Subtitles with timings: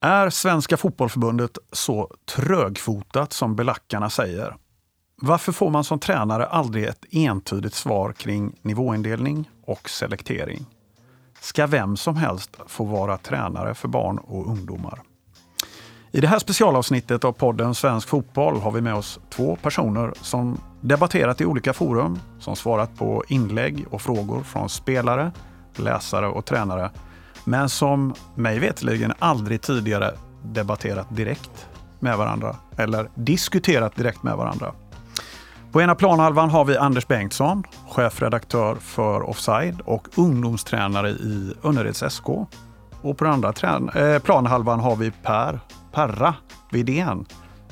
[0.00, 4.56] Är Svenska Fotbollförbundet så trögfotat som belackarna säger?
[5.22, 10.66] Varför får man som tränare aldrig ett entydigt svar kring nivåindelning och selektering?
[11.40, 15.02] Ska vem som helst få vara tränare för barn och ungdomar?
[16.10, 20.60] I det här specialavsnittet av podden Svensk Fotboll har vi med oss två personer som
[20.80, 25.32] debatterat i olika forum, som svarat på inlägg och frågor från spelare,
[25.76, 26.90] läsare och tränare
[27.48, 31.68] men som mig veterligen aldrig tidigare debatterat direkt
[32.00, 34.72] med varandra eller diskuterat direkt med varandra.
[35.72, 42.28] På ena planhalvan har vi Anders Bengtsson, chefredaktör för Offside och ungdomstränare i Önnereds SK.
[43.02, 43.52] Och på den andra
[43.94, 45.60] eh, planhalvan har vi Per
[45.92, 46.34] Perra
[46.70, 47.26] Vidén,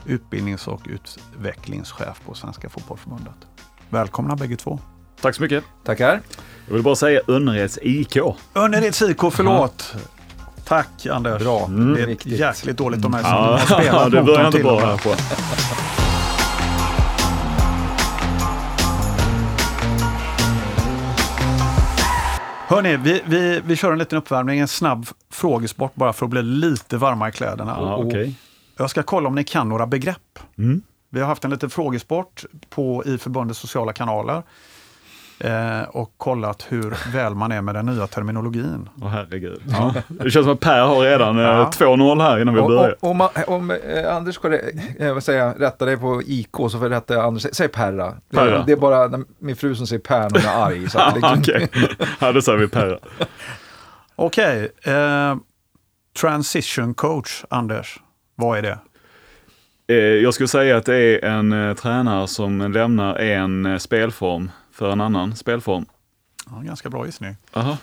[0.06, 3.46] utbildnings och utvecklingschef på Svenska Fotbollförbundet.
[3.90, 4.78] Välkomna bägge två.
[5.20, 5.64] Tack så mycket.
[5.84, 6.20] Tackar.
[6.66, 8.16] Jag vill bara säga Önnereds IK.
[8.54, 9.94] Önnereds IK, förlåt.
[9.94, 10.04] Aha.
[10.64, 11.42] Tack Anders.
[11.42, 11.64] Bra.
[11.64, 11.94] Mm.
[11.94, 12.32] Det är Viktigt.
[12.32, 15.14] jäkligt dåligt av mig som ja, har spelat Det börjar inte bra här på.
[22.68, 26.42] Hörni, vi, vi, vi kör en liten uppvärmning, en snabb frågesport bara för att bli
[26.42, 27.76] lite varma i kläderna.
[27.80, 28.32] Ja, okay.
[28.76, 30.38] Jag ska kolla om ni kan några begrepp.
[30.58, 30.82] Mm.
[31.10, 34.42] Vi har haft en liten frågesport på, i förbundets sociala kanaler
[35.38, 38.88] eh, och kollat hur väl man är med den nya terminologin.
[39.00, 39.62] Åh oh, herregud.
[39.68, 39.94] Ja.
[40.08, 41.70] Det känns som att Per har redan eh, ja.
[41.74, 42.96] 2-0 här innan vi börjar.
[43.00, 44.58] Om, om, om eh, Anders ska
[44.98, 48.14] eh, säga, rätta dig på IK så får jag rätta Anders, säg Perra.
[48.30, 48.64] Perra.
[48.66, 50.90] Det är bara min fru som säger Per när hon är arg.
[50.90, 51.38] Så liksom...
[51.38, 51.68] Okej,
[52.18, 52.98] ja, då säger vi Perra.
[54.16, 55.36] Okej, okay, eh,
[56.20, 58.00] transition coach, Anders,
[58.34, 58.78] vad är det?
[59.88, 64.90] Eh, jag skulle säga att det är en eh, tränare som lämnar en spelform för
[64.90, 65.86] en annan spelform.
[66.50, 67.36] Ja, ganska bra gissning.
[67.52, 67.76] Aha.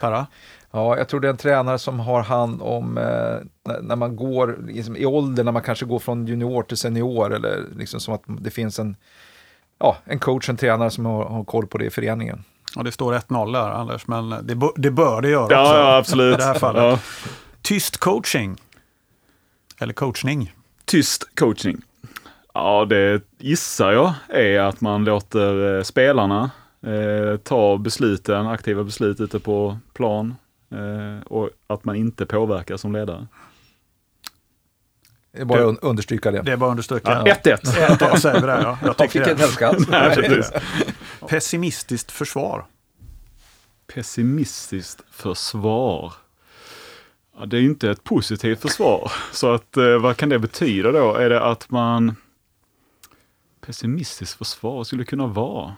[0.00, 0.26] Perra?
[0.70, 4.58] Ja, jag tror det är en tränare som har hand om eh, när man går
[4.66, 8.22] liksom, i ålder, när man kanske går från junior till senior eller liksom som att
[8.26, 8.96] det finns en,
[9.78, 12.44] ja, en coach, en tränare som har, har koll på det i föreningen.
[12.76, 15.74] Ja, det står 1-0 där Anders, men det, det bör det göra ja, också.
[15.74, 16.34] Ja, absolut.
[16.34, 16.82] I det här fallet.
[16.82, 16.98] Ja.
[17.62, 18.56] Tyst coaching.
[19.78, 20.54] Eller coachning.
[20.84, 21.82] Tyst coaching.
[22.60, 26.50] Ja, det gissar jag är att man låter eh, spelarna
[26.86, 30.34] eh, ta besluten, aktiva beslut ute på plan
[30.70, 33.26] eh, och att man inte påverkar som ledare.
[35.32, 36.42] Det är bara att understryka det.
[36.42, 37.10] Det är bara att understryka.
[37.10, 37.58] 1-1.
[37.64, 38.78] Ja, 1-1 säger vi där ja.
[38.82, 40.52] Jag fick inte ens
[41.28, 42.64] Pessimistiskt försvar.
[43.94, 46.12] Pessimistiskt försvar.
[47.38, 49.12] Ja, det är inte ett positivt försvar.
[49.32, 51.14] Så att, eh, vad kan det betyda då?
[51.14, 52.16] Är det att man
[53.70, 55.76] pessimistiskt försvar skulle kunna vara?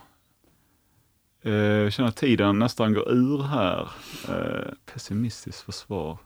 [1.41, 3.91] Eh, jag känner att tiden nästan går ur här.
[4.29, 6.17] Eh, pessimistiskt försvar.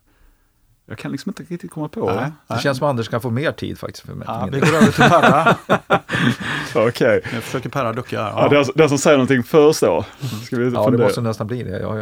[0.90, 2.12] Jag kan liksom inte riktigt komma på.
[2.12, 4.06] Nej, det känns som att Anders kan få mer tid faktiskt.
[4.06, 4.26] För mig.
[4.28, 5.56] Ja, vi går över till Perra.
[6.76, 6.88] Okej.
[6.88, 7.22] Okay.
[7.34, 8.16] Nu försöker Perra ducka.
[8.16, 8.50] Ja.
[8.52, 10.06] Ja, den, som säger någonting först då.
[10.46, 11.80] Ska vi ja, det måste nästan bli det.
[11.80, 11.98] Jag,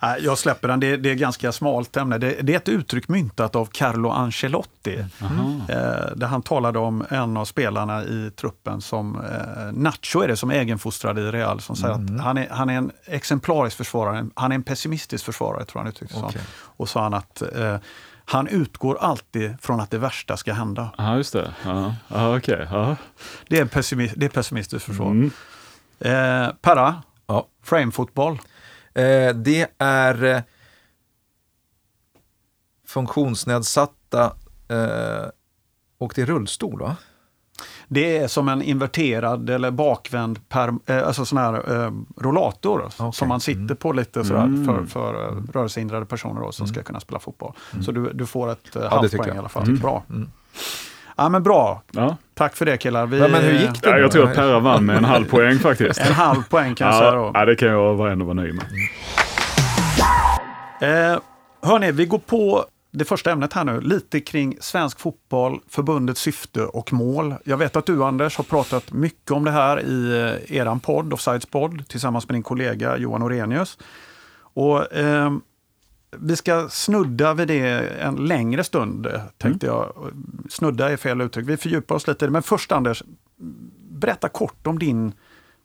[0.00, 0.20] jag...
[0.20, 0.80] jag släpper den.
[0.80, 2.18] Det, det är ganska smalt ämne.
[2.18, 5.04] Det, det, är ett uttryck myntat av Carlo Ancelotti.
[5.20, 5.60] Mm.
[5.68, 10.36] Eh, där han talade om en av spelarna i truppen som eh, Nacho är det
[10.36, 11.60] som egenfostrad i Real.
[11.60, 12.16] Som säger mm.
[12.16, 14.26] att han är, han är en exemplarisk försvarare.
[14.34, 16.42] Han är en pessimistisk försvarare tror han uttryckte okay.
[16.76, 17.76] Och sa han att eh,
[18.32, 20.90] han utgår alltid från att det värsta ska hända.
[20.98, 21.54] Ja, just det.
[21.64, 22.66] Ja, ja, okay.
[22.70, 22.96] ja.
[23.48, 25.10] Det, är pessimist, det är pessimistiskt försvar.
[25.10, 25.30] Mm.
[25.98, 27.48] Eh, Perra, ja.
[27.62, 28.38] framefotboll?
[28.94, 30.40] Eh, det är eh,
[32.86, 34.24] funktionsnedsatta
[34.68, 35.28] eh,
[35.98, 36.96] och det är rullstol, va?
[37.92, 43.12] Det är som en inverterad eller bakvänd per, eh, alltså sån här, eh, rollator okay.
[43.12, 43.76] som man sitter mm.
[43.76, 44.66] på lite sådär mm.
[44.66, 45.48] för, för mm.
[45.52, 46.74] rörelsehindrade personer då, som mm.
[46.74, 47.52] ska kunna spela fotboll.
[47.72, 47.84] Mm.
[47.84, 49.78] Så du, du får ett eh, ja, halvt poäng i alla fall.
[49.78, 50.02] Bra.
[51.16, 51.82] Ja men bra.
[51.90, 52.16] Ja.
[52.34, 53.06] Tack för det killar.
[53.06, 53.90] Vi, ja, men hur gick det?
[53.90, 56.00] Ja, jag tror att Perra vann med en halv poäng faktiskt.
[56.00, 57.30] en halv poäng kan jag ja, säga då.
[57.34, 58.64] Ja, det kan jag ändå vara nöjd med.
[60.80, 61.18] Eh,
[61.62, 62.64] hörni, vi går på
[62.94, 67.34] det första ämnet här nu, lite kring svensk fotboll, förbundets syfte och mål.
[67.44, 71.12] Jag vet att du Anders har pratat mycket om det här i eh, eran podd,
[71.12, 73.78] Offsides podd, tillsammans med din kollega Johan Orenius.
[74.54, 75.32] Och, eh,
[76.16, 77.60] vi ska snudda vid det
[78.00, 79.06] en längre stund,
[79.38, 79.78] tänkte mm.
[79.78, 80.12] jag.
[80.50, 82.30] Snudda är fel uttryck, vi fördjupar oss lite.
[82.30, 83.02] Men först Anders,
[83.90, 85.12] berätta kort om din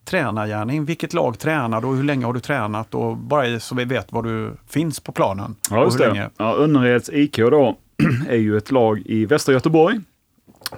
[0.07, 0.85] tränargärning.
[0.85, 2.93] Vilket lag tränar du och hur länge har du tränat?
[2.93, 5.55] Och bara så vi vet var du finns på planen.
[5.69, 6.29] Ja, just det.
[6.37, 7.77] Ja, Önnereds IK då
[8.29, 9.99] är ju ett lag i Västra Göteborg,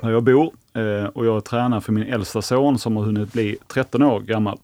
[0.01, 0.51] där jag bor.
[0.73, 4.59] Eh, och jag tränar för min äldsta son som har hunnit bli 13 år gammal.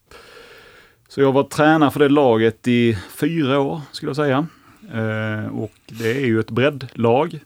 [1.08, 4.48] Så jag var tränare för det laget i fyra år, skulle jag säga.
[4.94, 7.40] Eh, och det är ju ett breddlag.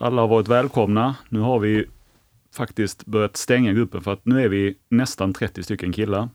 [0.00, 1.14] Alla har varit välkomna.
[1.28, 1.84] Nu har vi
[2.56, 6.28] faktiskt börjat stänga gruppen för att nu är vi nästan 30 stycken killar.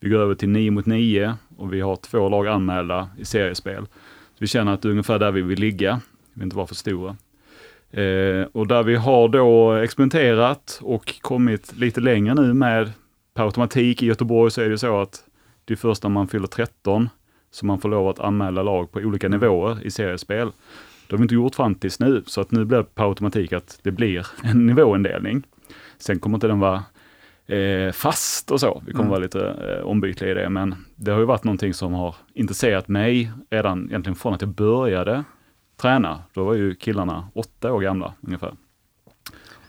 [0.00, 3.86] Vi går över till 9 mot 9 och vi har två lag anmälda i seriespel.
[3.86, 6.00] Så vi känner att det är ungefär där vi vill ligga.
[6.34, 7.16] Vi vill inte vara för stora.
[7.90, 12.92] Eh, och där vi har då experimenterat och kommit lite längre nu med
[13.34, 15.24] per automatik i Göteborg så är det så att
[15.64, 17.08] det är först när man fyller 13
[17.50, 20.50] som man får lov att anmäla lag på olika nivåer i seriespel.
[21.06, 23.52] Det har vi inte gjort fram tills nu, så att nu blir det per automatik
[23.52, 25.42] att det blir en nivåindelning.
[25.98, 26.84] Sen kommer inte den vara
[27.50, 28.82] eh, fast och så.
[28.86, 29.10] Vi kommer mm.
[29.10, 32.88] vara lite eh, ombytliga i det, men det har ju varit någonting som har intresserat
[32.88, 35.24] mig redan egentligen från att jag började
[35.80, 36.22] träna.
[36.34, 38.52] Då var ju killarna åtta år gamla ungefär.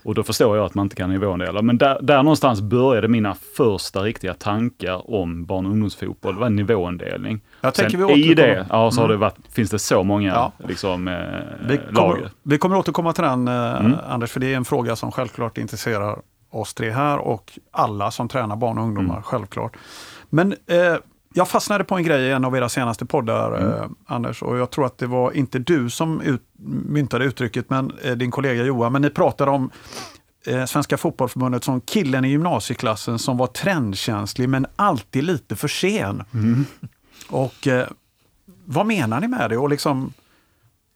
[0.04, 1.62] Och då förstår jag att man inte kan nivåindela.
[1.62, 6.34] Men där, där någonstans började mina första riktiga tankar om barn och ungdomsfotboll.
[6.34, 7.40] Det var en nivåindelning.
[7.60, 9.20] Jag Sen vi i det ja, så har det mm.
[9.20, 10.52] varit, finns det så många ja.
[10.68, 11.14] liksom, eh,
[11.68, 12.30] vi kommer, lager.
[12.42, 13.94] Vi kommer återkomma till den eh, mm.
[14.08, 16.18] Anders, för det är en fråga som självklart intresserar
[16.52, 19.22] oss tre här och alla som tränar barn och ungdomar, mm.
[19.22, 19.76] självklart.
[20.30, 20.96] Men eh,
[21.34, 23.72] jag fastnade på en grej i en av era senaste poddar, mm.
[23.72, 26.42] eh, Anders, och jag tror att det var inte du som ut,
[26.86, 29.70] myntade uttrycket, men eh, din kollega Johan, men ni pratade om
[30.46, 36.22] eh, Svenska fotbollförbundet som killen i gymnasieklassen som var trendkänslig men alltid lite för sen.
[36.34, 36.64] Mm.
[37.28, 37.86] Och eh,
[38.64, 39.58] vad menar ni med det?
[39.58, 40.12] Och liksom,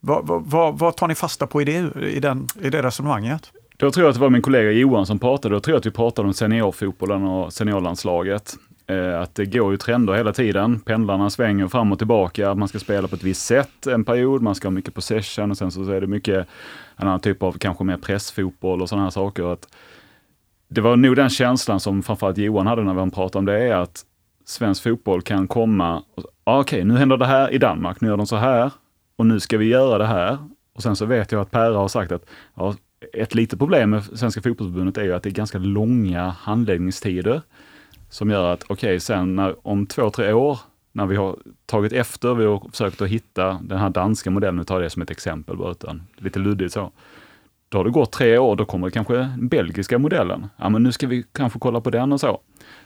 [0.00, 3.52] vad, vad, vad, tar ni fasta på i det, i, den, i det resonemanget?
[3.78, 5.54] Då tror jag att det var min kollega Johan som pratade.
[5.54, 8.56] Då tror jag att vi pratade om seniorfotbollen och seniorlandslaget.
[8.86, 10.80] Eh, att det går ju trender hela tiden.
[10.80, 12.54] Pendlarna svänger fram och tillbaka.
[12.54, 14.42] Man ska spela på ett visst sätt en period.
[14.42, 16.48] Man ska ha mycket possession och sen så är det mycket
[16.96, 19.52] en annan typ av kanske mer pressfotboll och sådana här saker.
[19.52, 19.68] Att
[20.68, 23.76] det var nog den känslan som framförallt Johan hade när vi pratade om det, är
[23.76, 24.04] att
[24.44, 28.08] svensk fotboll kan komma och ah, okej, okay, nu händer det här i Danmark, nu
[28.08, 28.70] gör de så här
[29.16, 30.38] och nu ska vi göra det här.
[30.74, 32.74] Och sen så vet jag att Perra har sagt att ja,
[33.12, 37.42] ett litet problem med Svenska fotbollsförbundet är ju att det är ganska långa handläggningstider
[38.08, 40.58] som gör att, okej, okay, sen när, om två, tre år,
[40.92, 44.64] när vi har tagit efter, vi har försökt att hitta den här danska modellen, vi
[44.64, 46.92] tar det som ett exempel bara, utan lite luddigt så.
[47.68, 50.46] Då har det gått tre år, då kommer kanske den belgiska modellen.
[50.56, 52.40] Ja, men nu ska vi kanske kolla på den och så.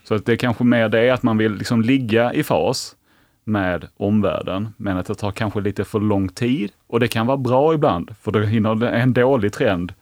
[0.04, 2.96] Så att det är kanske mer det att man vill liksom ligga i fas
[3.44, 6.72] med omvärlden, men att det tar kanske lite för lång tid.
[6.86, 9.92] Och det kan vara bra ibland, för då hinner en dålig trend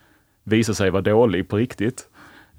[0.49, 2.09] visa sig vara dålig på riktigt.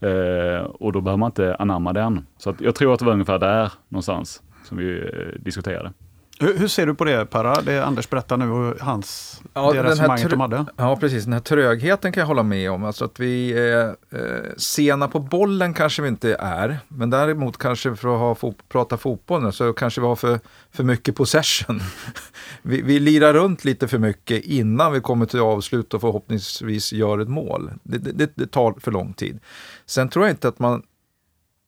[0.02, 2.26] Eh, och då behöver man inte anamma den.
[2.38, 5.94] Så jag tror att det var ungefär där någonstans som vi eh, diskuterade.
[6.42, 7.62] Hur, hur, ser du på det Perra?
[7.62, 10.66] Det Anders berättar nu och hans, ja, det resonemanget de hade.
[10.76, 11.24] Ja, precis.
[11.24, 12.84] Den här trögheten kan jag hålla med om.
[12.84, 14.20] Alltså att vi är eh,
[14.58, 16.80] sena på bollen kanske vi inte är.
[16.88, 20.40] Men däremot kanske för att ha fo prata fotboll så kanske vi har för,
[20.72, 21.80] för mycket possession.
[22.62, 27.20] vi, vi lirar runt lite för mycket innan vi kommer till avslut och förhoppningsvis gör
[27.20, 27.72] ett mål.
[27.84, 29.40] Det, det, det tar för lång tid.
[29.86, 30.84] Sen tror jag inte att man...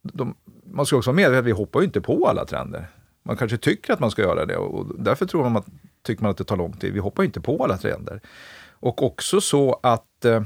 [0.02, 0.36] De,
[0.66, 2.88] man ska också vara medveten att vi hoppar ju inte på alla trender.
[3.24, 5.68] Man kanske tycker att man ska göra det och därför tror man att,
[6.04, 6.94] tycker man att det tar lång tid.
[6.94, 8.22] Vi hoppar inte på alla trender.
[8.70, 10.44] Och också så att, eh,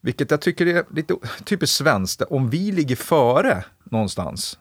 [0.00, 1.14] vilket jag tycker är lite
[1.44, 4.58] typiskt svenskt, om vi ligger före någonstans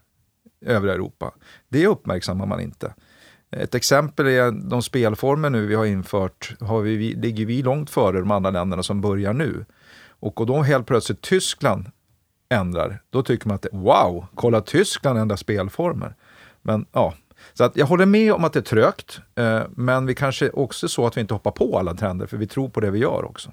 [0.62, 1.34] i övriga Europa,
[1.69, 2.94] det uppmärksammar man inte.
[3.52, 8.20] Ett exempel är de spelformer nu vi har infört, har vi, ligger vi långt före
[8.20, 9.66] de andra länderna som börjar nu.
[10.20, 11.91] Och, och då helt plötsligt Tyskland
[12.50, 16.15] ändrar, då tycker man att wow, kolla Tyskland ändrar spelformer.
[16.67, 17.13] Men ja,
[17.53, 20.88] så att jag håller med om att det är trögt, eh, men vi kanske också
[20.88, 23.25] så att vi inte hoppar på alla trender, för vi tror på det vi gör
[23.25, 23.51] också.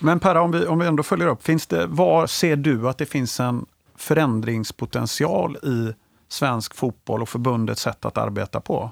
[0.00, 2.98] Men Perra, om vi, om vi ändå följer upp, finns det, var ser du att
[2.98, 5.94] det finns en förändringspotential i
[6.28, 8.90] svensk fotboll och förbundets sätt att arbeta på?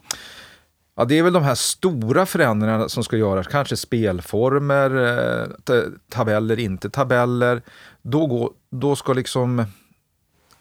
[0.97, 4.91] Ja, det är väl de här stora förändringarna som ska göras, kanske spelformer,
[5.71, 7.63] eh, tabeller, inte tabeller.
[8.03, 9.65] Då, går, då ska liksom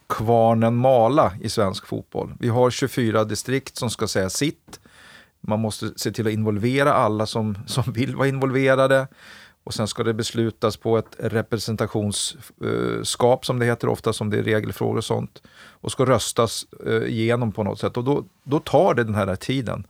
[0.10, 2.34] kvarnen mala i svensk fotboll.
[2.40, 4.80] Vi har 24 distrikt som ska säga sitt.
[5.42, 9.08] Man måste se till att involvera alla som, som vill vara involverade.
[9.64, 14.44] Och sen ska det beslutas på ett representationsskap som det heter ofta, som det är
[14.44, 15.42] regelfrågor och sånt.
[15.58, 17.98] Och ska röstas eh, igenom på något sätt.
[17.98, 19.88] Och då, då tar det den här tiden.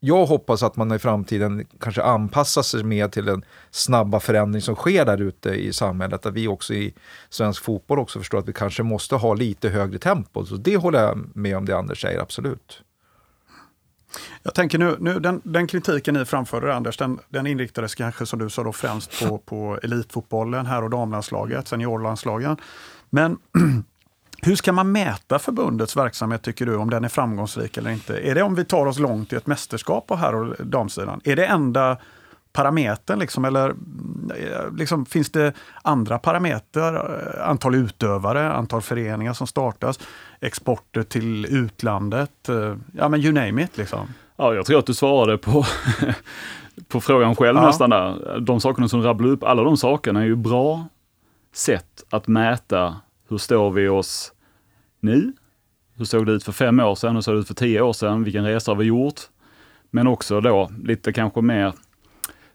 [0.00, 4.74] Jag hoppas att man i framtiden kanske anpassar sig mer till den snabba förändring som
[4.74, 6.26] sker där ute i samhället.
[6.26, 6.94] Att vi också i
[7.28, 10.44] svensk fotboll också förstår att vi kanske måste ha lite högre tempo.
[10.44, 12.82] Så det håller jag med om det Anders säger, absolut.
[14.42, 18.38] Jag tänker nu, nu den, den kritiken ni framförde Anders, den, den inriktades kanske som
[18.38, 22.56] du sa då främst på, på elitfotbollen, här och damlandslaget, seniorlandslagen.
[23.10, 23.38] Men
[24.42, 28.18] Hur ska man mäta förbundets verksamhet tycker du, om den är framgångsrik eller inte?
[28.18, 31.20] Är det om vi tar oss långt i ett mästerskap på herr och damsidan?
[31.24, 31.96] Är det enda
[32.52, 35.52] parametern liksom, eller eh, liksom, finns det
[35.82, 36.94] andra parametrar?
[37.40, 40.00] Eh, antal utövare, antal föreningar som startas,
[40.40, 44.08] exporter till utlandet, eh, ja men you name it liksom.
[44.36, 45.64] Ja, jag tror att du svarade på,
[46.88, 47.66] på frågan själv Ja.
[47.66, 48.40] nästan där.
[48.40, 50.86] De sakerna som rabblar upp, alla de sakerna är ju bra
[51.54, 52.96] sätt att mäta
[53.28, 54.32] hur står vi oss
[55.00, 55.32] nu?
[55.96, 57.14] Hur såg det ut för fem år sedan?
[57.14, 58.24] Hur såg det ut för tio år sedan?
[58.24, 59.20] Vilken resa har vi gjort?
[59.90, 61.72] Men också då lite kanske mer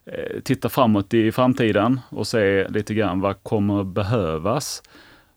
[0.05, 4.83] eh, titta framåt i framtiden och se lite grann vad kommer behövas.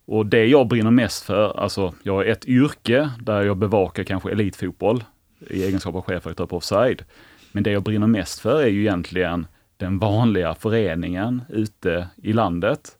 [0.04, 4.30] Och det jag brinner mest för, alltså jag har ett yrke där jag bevakar kanske
[4.30, 5.04] elitfotboll
[5.50, 7.04] i egenskap av chefredaktör på Offside.
[7.52, 12.96] Men det jag brinner mest för är ju egentligen den vanliga föreningen ute i landet.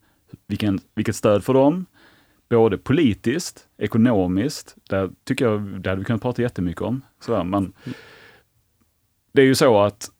[0.47, 1.87] Vilken, vilket stöd får de?
[2.49, 7.03] Både politiskt, ekonomiskt, där tycker jag, det hade vi kunnat prata jättemycket om.
[7.21, 7.73] Sådär, men
[9.33, 10.11] det är ju så att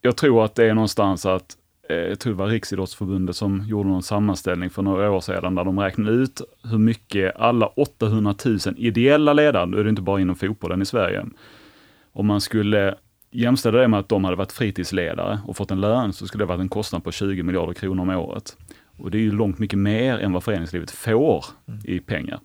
[0.00, 1.56] jag tror att det är någonstans att,
[1.88, 5.64] eh, jag tror det var Riksidrottsförbundet som gjorde någon sammanställning för några år sedan där
[5.64, 10.20] de räknade ut hur mycket alla 800 000 ideella ledare, nu är det inte bara
[10.20, 11.26] inom fotbollen i Sverige,
[12.12, 12.94] om man skulle
[13.30, 16.48] jämställa det med att de hade varit fritidsledare och fått en lön så skulle det
[16.48, 18.56] varit en kostnad på 20 miljarder kronor om året.
[18.96, 21.44] Och det är ju långt mycket mer än vad föreningslivet får
[21.84, 22.40] i pengar.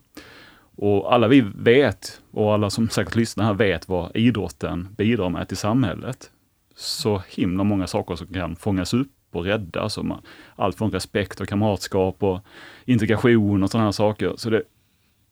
[0.76, 5.48] Och alla vi vet, och alla som säkert lyssnar här vet vad idrotten bidrar med
[5.48, 6.30] till samhället.
[6.74, 9.98] Så himla många saker som kan fångas upp och räddas.
[9.98, 10.22] Och man,
[10.56, 12.40] allt från respekt och kamratskap och
[12.84, 14.32] integration och sådana här saker.
[14.36, 14.62] Så det,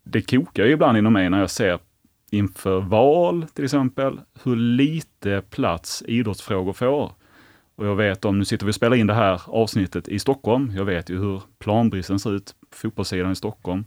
[0.03, 1.79] det kokar ju ibland inom mig när jag ser
[2.31, 7.12] inför val till exempel, hur lite plats idrottsfrågor får.
[7.80, 10.72] Och jag vet om, nu sitter vi och spelar in det här avsnittet i Stockholm.
[10.76, 13.84] Jag vet ju hur planbristen ser ut på fotbollssidan i Stockholm.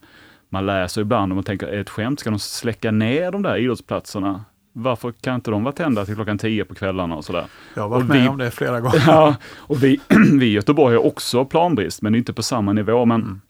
[0.49, 2.19] Man läser ibland och man tänker, är det ett skämt?
[2.19, 4.43] Ska de släcka ner de där idrottsplatserna?
[4.73, 7.45] Varför kan inte de vara tända till klockan tio på kvällarna och sådär?
[7.75, 9.03] Jag har varit Och med vi- om det flera gånger.
[9.07, 9.99] Ja, och vi,
[10.39, 13.05] vi i Göteborg har också planbrist, men inte på samma nivå.
[13.05, 13.41] Men Mm.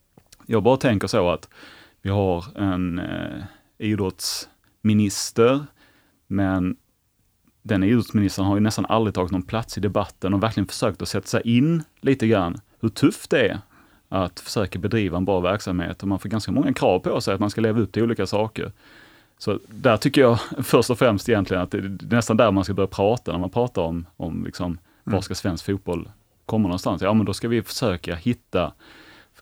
[0.45, 1.49] jag bara tänker så att
[2.01, 3.43] vi har en eh,
[3.77, 5.65] idrottsminister,
[6.27, 6.75] men
[7.63, 11.07] den idrottsministern har ju nästan aldrig tagit någon plats i debatten och verkligen försökt att
[11.07, 13.59] sätta sig in lite grann hur tufft det är
[14.09, 17.39] att försöka bedriva en bra verksamhet och man får ganska många krav på sig att
[17.39, 18.71] man ska leva upp till olika saker.
[19.37, 22.73] Så där tycker jag först och främst egentligen att det är nästan där man ska
[22.73, 26.09] börja prata när man pratar om, om liksom, var ska svensk fotboll
[26.45, 27.01] komma någonstans?
[27.01, 28.73] Ja, men då ska vi försöka hitta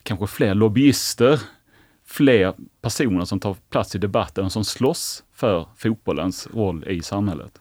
[0.04, 1.40] kanske fler lobbyister,
[2.06, 7.60] fler personer som tar plats i debatten och som slåss för fotbollens roll i samhället.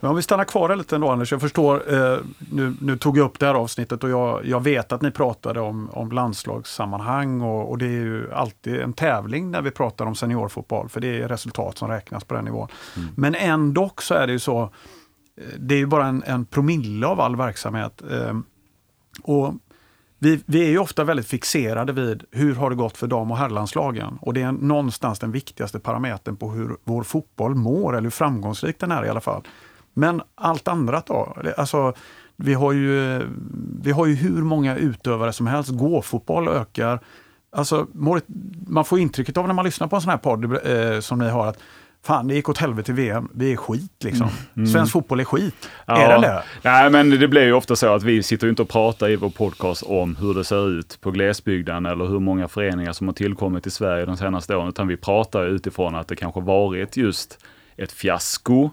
[0.00, 2.18] Men om vi stannar kvar lite ändå Anders, jag förstår, eh,
[2.52, 5.60] nu, nu tog jag upp det här avsnittet och jag, jag vet att ni pratade
[5.60, 10.14] om, om landslagssammanhang och, och det är ju alltid en tävling när vi pratar om
[10.14, 12.68] seniorfotboll, för det är resultat som räknas på den nivån.
[13.16, 14.68] Men ändå så är det ju så, eh,
[15.58, 18.02] det är ju bara en, en promille av all verksamhet.
[18.10, 18.38] Eh,
[19.22, 19.54] och
[20.22, 23.36] vi, vi är ju ofta väldigt fixerade vid hur har det gått för dam och
[23.36, 24.18] herrlandslagen.
[24.20, 28.78] Och det är någonstans den viktigaste parametern på hur vår fotboll mår, eller hur framgångsrik
[28.78, 29.42] den är i alla fall.
[29.94, 31.36] Men allt annat då?
[31.56, 31.94] Alltså,
[32.36, 33.22] vi har ju,
[33.82, 35.70] vi har ju hur många utövare som helst.
[35.70, 37.00] Gåfotboll ökar.
[37.52, 37.86] Alltså,
[38.66, 41.28] man får intrycket av när man lyssnar på en sån här podd eh, som ni
[41.28, 41.58] har att
[42.02, 43.28] Fan, det gick åt helvete i VM.
[43.34, 44.28] Vi är skit liksom.
[44.72, 45.70] Svensk fotboll är skit.
[45.86, 46.42] Är den det?
[46.62, 49.16] Nej, men det blir ju ofta så att vi sitter ju inte och pratar i
[49.16, 53.14] vår podcast om hur det ser ut på glesbygden eller hur många föreningar som har
[53.14, 57.38] tillkommit i Sverige de senaste åren, utan vi pratar utifrån att det kanske varit just
[57.76, 58.70] ett fiasko,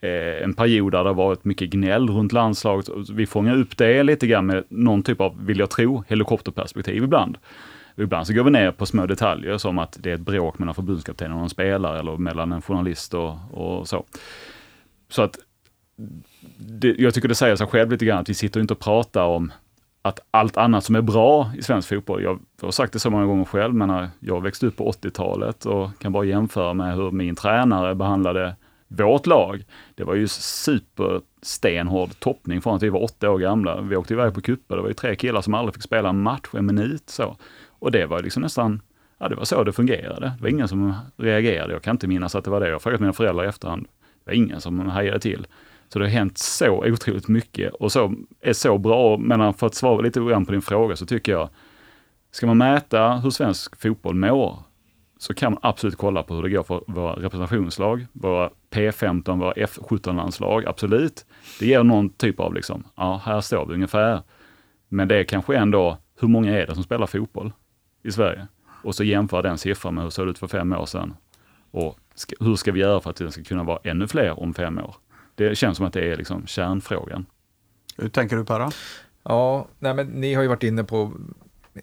[0.00, 2.88] eh, en period där det har varit mycket gnäll runt landslaget.
[3.10, 7.38] Vi fångar upp det lite grann med någon typ av, vill jag tro, helikopterperspektiv ibland.
[7.96, 10.74] Ibland så går vi ner på små detaljer som att det är ett bråk mellan
[10.74, 14.04] förbundskaptenen och en spelare eller mellan en journalist och, och så.
[15.08, 15.38] Så att
[16.56, 19.24] det, jag tycker det säger sig själv lite grann att vi sitter inte och pratar
[19.24, 19.52] om
[20.02, 23.26] att allt annat som är bra i svensk fotboll, jag har sagt det så många
[23.26, 27.36] gånger själv, men jag växte upp på 80-talet och kan bara jämföra med hur min
[27.36, 28.56] tränare behandlade
[28.88, 29.64] vårt lag.
[29.94, 33.80] Det var ju superstenhård toppning från att vi var åtta år gamla.
[33.80, 36.22] Vi åkte iväg på cuper, det var ju tre killar som aldrig fick spela en
[36.22, 37.36] match, en minut så.
[37.86, 38.82] Och det var liksom nästan,
[39.18, 40.32] ja det var så det fungerade.
[40.36, 41.72] Det var ingen som reagerade.
[41.72, 42.66] Jag kan inte minnas att det var det.
[42.66, 43.86] Jag har frågat mina föräldrar i efterhand.
[44.24, 45.46] Det var ingen som hajade till.
[45.88, 49.18] Så det har hänt så otroligt mycket och så är så bra.
[49.18, 51.48] Men för att svara lite grann på din fråga så tycker jag,
[52.30, 54.58] ska man mäta hur svensk fotboll mår
[55.18, 59.52] så kan man absolut kolla på hur det går för våra representationslag, våra P15, våra
[59.52, 61.26] F17-landslag, absolut.
[61.60, 64.22] Det ger någon typ av liksom, ja, här står vi ungefär.
[64.88, 67.52] Men det är kanske ändå, hur många är det som spelar fotboll
[68.06, 68.46] i Sverige?
[68.82, 71.14] Och så jämföra den siffran med hur det såg ut för fem år sedan.
[71.70, 74.54] Och ska, hur ska vi göra för att det ska kunna vara ännu fler om
[74.54, 74.96] fem år?
[75.34, 77.26] Det känns som att det är liksom kärnfrågan.
[77.96, 78.70] Hur tänker du Perra?
[79.22, 81.12] Ja, nej men ni har ju varit inne på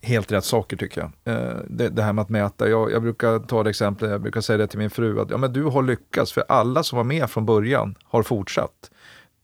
[0.01, 1.35] helt rätt saker tycker jag.
[1.35, 2.69] Eh, det, det, här med att mäta.
[2.69, 5.37] Jag, jag brukar ta det exempel, jag brukar säga det till min fru, att ja,
[5.37, 8.91] men du har lyckats för alla som var med från början har fortsatt.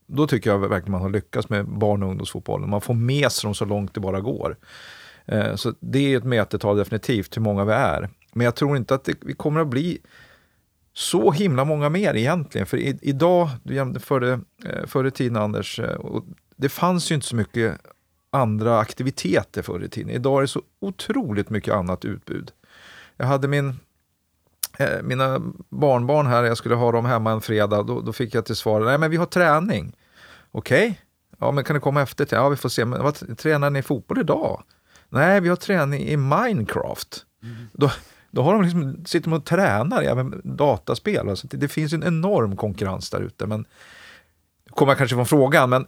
[0.06, 2.70] Då tycker jag verkligen man har lyckats med barn och ungdomsfotbollen.
[2.70, 4.56] Man får med sig dem så långt det bara går.
[5.26, 8.08] Eh, så det är ett mätetal definitivt, hur många vi är.
[8.32, 9.98] Men jag tror inte att det, vi kommer att bli
[10.92, 12.66] så himla många mer egentligen.
[12.66, 14.38] För i, idag, eh, förr i
[14.86, 16.24] före tiden Anders, eh, och
[16.56, 17.78] det fanns ju inte så mycket
[18.30, 20.10] andra aktiviteter förr i tiden.
[20.10, 22.52] Idag är det så otroligt mycket annat utbud.
[23.16, 23.80] Jag hade min,
[24.78, 28.44] eh, mina barnbarn här, jag skulle ha dem hemma en fredag, då, då fick jag
[28.44, 29.96] till svar, nej men vi har träning.
[30.50, 30.94] Okej, okay.
[31.38, 32.28] ja men kan du komma efter?
[32.30, 34.62] Ja vi får se, men vad, tränar ni fotboll idag?
[35.10, 37.24] Nej, vi har träning i Minecraft.
[37.42, 37.56] Mm.
[37.72, 37.90] Då,
[38.30, 41.28] då har de liksom, sitter de och tränar även dataspel.
[41.28, 43.46] Alltså det, det finns en enorm konkurrens där ute.
[43.46, 43.64] Men,
[44.70, 45.86] kommer jag kanske från frågan, men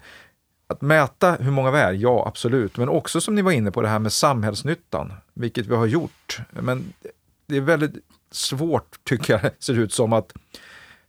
[0.67, 2.77] att mäta hur många vi är, ja absolut.
[2.77, 6.41] Men också som ni var inne på det här med samhällsnyttan, vilket vi har gjort.
[6.51, 6.93] Men
[7.47, 7.95] det är väldigt
[8.31, 10.33] svårt, tycker jag, ser ut som att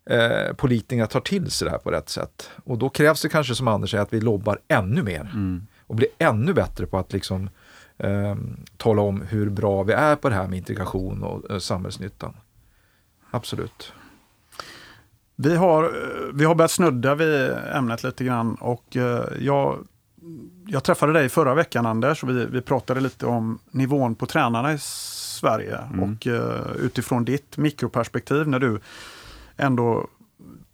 [0.10, 2.50] eh, politikerna tar till sig det här på rätt sätt.
[2.65, 5.22] Och då krävs det kanske, som Anders säger, att vi lobbar ännu mer.
[5.22, 5.67] Mm.
[5.88, 7.50] Och blir ännu bättre på att liksom
[8.04, 8.36] eh,
[8.78, 12.34] tala om hur bra vi är på det här med integration och eh, samhällsnyttan.
[13.32, 13.94] Absolut.
[15.36, 15.92] Vi har,
[16.34, 19.88] vi har börjat snudda vid ämnet lite grann och eh, jag,
[20.68, 24.74] jag träffade dig förra veckan Anders och vi, vi pratade lite om nivån på tränarna
[24.74, 26.04] i Sverige mm.
[26.04, 28.80] och uh, utifrån ditt mikroperspektiv när du
[29.58, 30.08] ändå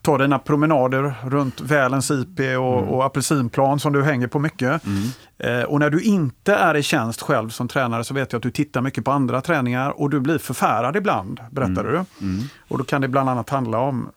[0.02, 2.90] tar dina promenader runt Välens IP och, mm.
[2.90, 4.82] och Apelsinplan som du hänger på mycket.
[4.86, 5.10] Mm.
[5.38, 8.44] Eh, och när du inte är i tjänst själv som tränare så vet jag att
[8.44, 11.86] du tittar mycket på andra träningar och du blir förfärad ibland, berättar mm.
[11.86, 12.26] du.
[12.26, 12.44] Mm.
[12.68, 14.10] Och då kan det bland annat handla om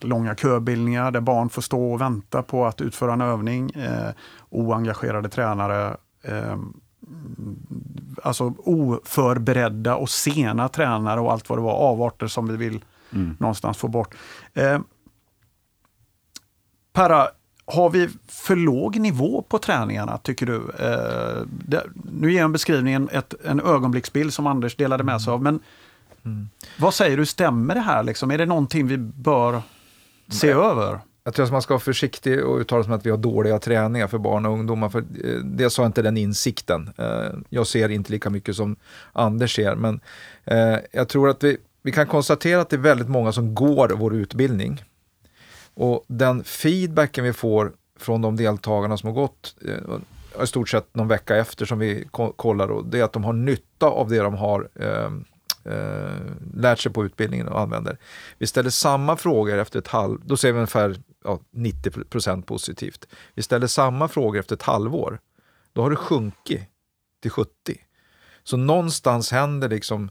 [0.00, 3.70] långa köbildningar där barn får stå och vänta på att utföra en övning.
[3.70, 4.10] Eh,
[4.50, 5.96] oengagerade tränare.
[6.22, 6.56] Eh,
[8.22, 11.74] alltså oförberedda och sena tränare och allt vad det var.
[11.74, 13.36] Avarter som vi vill mm.
[13.40, 14.14] någonstans få bort.
[14.54, 14.78] Eh,
[17.00, 17.28] Perra,
[17.66, 20.56] har vi för låg nivå på träningarna tycker du?
[20.56, 25.32] Eh, det, nu ger jag en beskrivning, ett, en ögonblicksbild som Anders delade med sig
[25.32, 25.42] av.
[25.42, 25.60] Men
[26.24, 26.48] mm.
[26.78, 28.02] Vad säger du, stämmer det här?
[28.02, 28.30] Liksom?
[28.30, 29.62] Är det någonting vi bör
[30.28, 30.64] se Nej.
[30.64, 30.98] över?
[31.24, 33.58] Jag tror att man ska vara försiktig och uttala sig om att vi har dåliga
[33.58, 34.88] träningar för barn och ungdomar.
[34.88, 36.90] För eh, dels har jag inte den insikten.
[36.98, 38.76] Eh, jag ser inte lika mycket som
[39.12, 39.74] Anders ser.
[39.74, 40.00] Men
[40.44, 43.88] eh, jag tror att vi, vi kan konstatera att det är väldigt många som går
[43.88, 44.82] vår utbildning.
[45.80, 50.94] Och den feedbacken vi får från de deltagarna som har gått eh, i stort sett
[50.94, 54.18] någon vecka efter som vi kollar, då, det är att de har nytta av det
[54.18, 55.24] de har ehm,
[55.64, 56.20] eh,
[56.54, 57.98] lärt sig på utbildningen och använder.
[58.38, 63.06] Vi ställer samma frågor efter ett halv, då ser vi ungefär ja, 90% positivt.
[63.34, 65.20] Vi ställer samma frågor efter ett halvår,
[65.72, 66.62] då har det sjunkit
[67.22, 67.50] till 70.
[68.42, 70.10] Så någonstans händer liksom,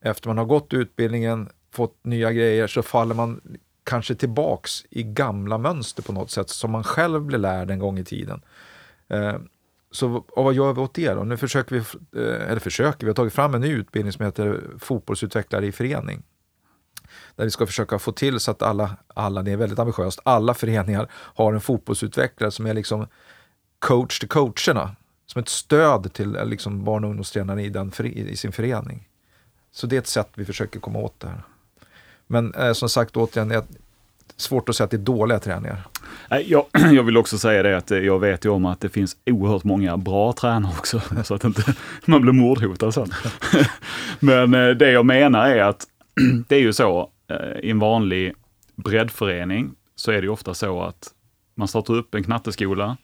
[0.00, 3.40] efter man har gått utbildningen, fått nya grejer, så faller man
[3.88, 7.98] kanske tillbaks i gamla mönster på något sätt som man själv blev lärd en gång
[7.98, 8.40] i tiden.
[9.08, 9.36] Eh,
[9.90, 11.24] så vad gör vi åt det då?
[11.24, 11.80] Nu försöker vi,
[12.22, 16.22] eh, eller försöker, vi har tagit fram en ny utbildning som heter fotbollsutvecklare i förening.
[17.36, 20.54] Där vi ska försöka få till så att alla, alla, det är väldigt ambitiöst, alla
[20.54, 23.06] föreningar har en fotbollsutvecklare som är liksom
[23.78, 24.96] coach till coacherna.
[25.26, 29.08] Som ett stöd till eh, liksom barn och ungdomstränarna i, den, i sin förening.
[29.72, 31.42] Så det är ett sätt vi försöker komma åt det här.
[32.28, 33.62] Men eh, som sagt, återigen,
[34.36, 35.86] svårt att säga att det är dåliga träningar.
[36.28, 39.16] Jag, jag vill också säga det att eh, jag vet ju om att det finns
[39.26, 41.62] oerhört många bra tränare också, så att inte
[42.04, 43.12] man blir mordhotad sen.
[44.20, 45.86] Men eh, det jag menar är att
[46.48, 48.34] det är ju så, eh, i en vanlig
[48.76, 51.08] breddförening så är det ju ofta så att
[51.54, 52.96] man startar upp en knatteskola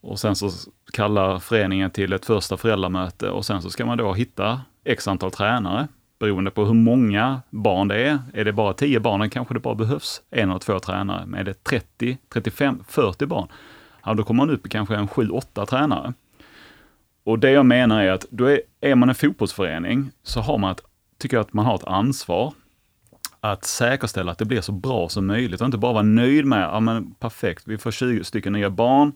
[0.00, 0.50] och sen så
[0.92, 5.30] kallar föreningen till ett första föräldramöte och sen så ska man då hitta x antal
[5.30, 8.18] tränare beroende på hur många barn det är.
[8.34, 11.26] Är det bara 10 barn kanske det bara behövs en eller två tränare.
[11.26, 13.48] Men är det 30, 35, 40 barn,
[14.04, 16.12] ja då kommer man upp i kanske en 7-8 tränare.
[17.24, 20.72] Och det jag menar är att då är, är man en fotbollsförening så har man
[20.72, 20.80] ett,
[21.18, 22.52] tycker jag att man har ett ansvar
[23.40, 26.62] att säkerställa att det blir så bra som möjligt och inte bara vara nöjd med,
[26.62, 29.12] ja men perfekt, vi får 20 stycken nya barn,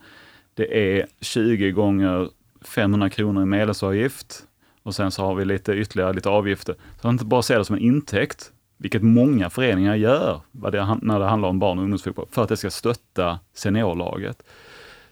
[0.55, 2.29] det är 20 gånger
[2.61, 4.45] 500 kronor i medlemsavgift,
[4.83, 6.75] och sen så har vi lite ytterligare lite avgifter.
[7.01, 11.19] Så att inte bara se det som en intäkt, vilket många föreningar gör det, när
[11.19, 14.43] det handlar om barn och ungdomsfotboll, för att det ska stötta seniorlaget.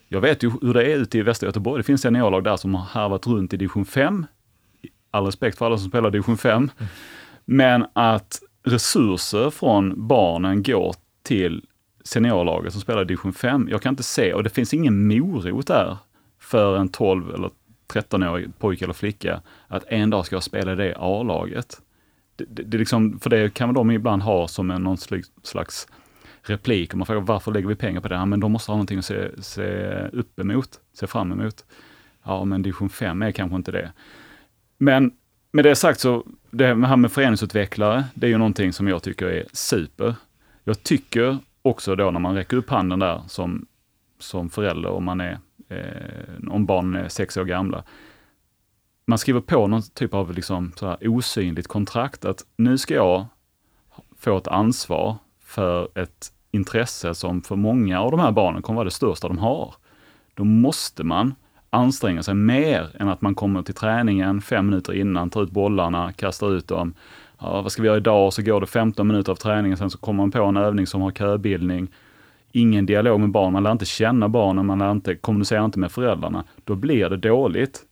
[0.09, 1.81] Jag vet ju hur det är ute i Västra Göteborg.
[1.81, 4.27] Det finns seniorlag där som har harvat runt i division 5.
[5.11, 6.57] All respekt för alla som spelar division 5.
[6.57, 6.71] Mm.
[7.45, 11.65] Men att resurser från barnen går till
[12.05, 13.69] seniorlaget som spelar i division 5.
[13.71, 15.97] Jag kan inte se, och det finns ingen morot där
[16.41, 17.51] för en 12 eller
[17.93, 21.81] 13-årig pojke eller flicka att en dag ska jag spela i det A-laget.
[22.37, 24.99] Det, det, det liksom, för det kan de ibland ha som en, någon
[25.43, 25.87] slags
[26.43, 26.95] replik.
[26.95, 28.15] Om man frågar varför lägger vi pengar på det?
[28.15, 31.65] Ja, men de måste ha någonting att se, se upp emot, se fram emot.
[32.25, 33.93] Ja, men division 5 är kanske inte det.
[34.79, 35.13] Men
[35.53, 39.27] med det sagt så, det här med föreningsutvecklare, det är ju någonting som jag tycker
[39.27, 40.15] är super.
[40.65, 43.67] Jag tycker också då när man räcker upp handen där som,
[44.19, 47.85] som förälder, om man är, eh, om barnen är sex år gamla,
[49.07, 53.27] man skriver på någon typ av liksom så här osynligt kontrakt att nu ska jag
[54.19, 58.85] få ett ansvar för ett intresse som för många av de här barnen kommer vara
[58.85, 59.75] det största de har.
[60.35, 61.35] Då måste man
[61.71, 66.13] anstränga sig mer än att man kommer till träningen fem minuter innan, tar ut bollarna,
[66.13, 66.95] kastar ut dem.
[67.41, 68.33] Ja, vad ska vi göra idag?
[68.33, 71.01] Så går det 15 minuter av träningen, sen så kommer man på en övning som
[71.01, 71.89] har köbildning.
[72.53, 75.93] Ingen dialog med barn, man lär inte känna barnen, man lär inte, kommunicerar inte med
[75.93, 76.45] föräldrarna.
[76.65, 77.83] Då blir det dåligt.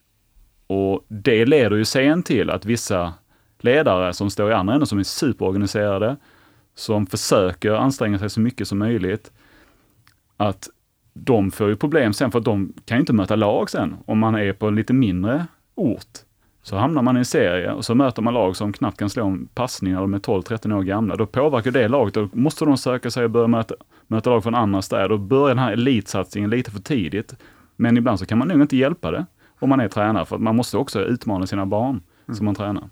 [0.66, 3.14] Och det leder ju sen till att vissa
[3.58, 6.16] ledare som står i andra änden, som är superorganiserade,
[6.74, 9.32] som försöker anstränga sig så mycket som möjligt,
[10.36, 10.68] att
[11.14, 13.96] de får ju problem sen för att de kan inte möta lag sen.
[14.06, 16.25] Om man är på en lite mindre ort
[16.66, 19.26] så hamnar man i en serie och så möter man lag som knappt kan slå
[19.26, 21.16] en passning när de är 12-13 år gamla.
[21.16, 22.14] Då påverkar det laget.
[22.14, 23.74] Då måste de söka sig och börja möta,
[24.07, 25.09] möta lag från andra städer.
[25.09, 27.35] Då börjar den här elitsatsningen lite för tidigt.
[27.76, 29.26] Men ibland så kan man nog inte hjälpa det
[29.59, 32.37] om man är tränare, för att man måste också utmana sina barn mm.
[32.37, 32.88] som man tränar.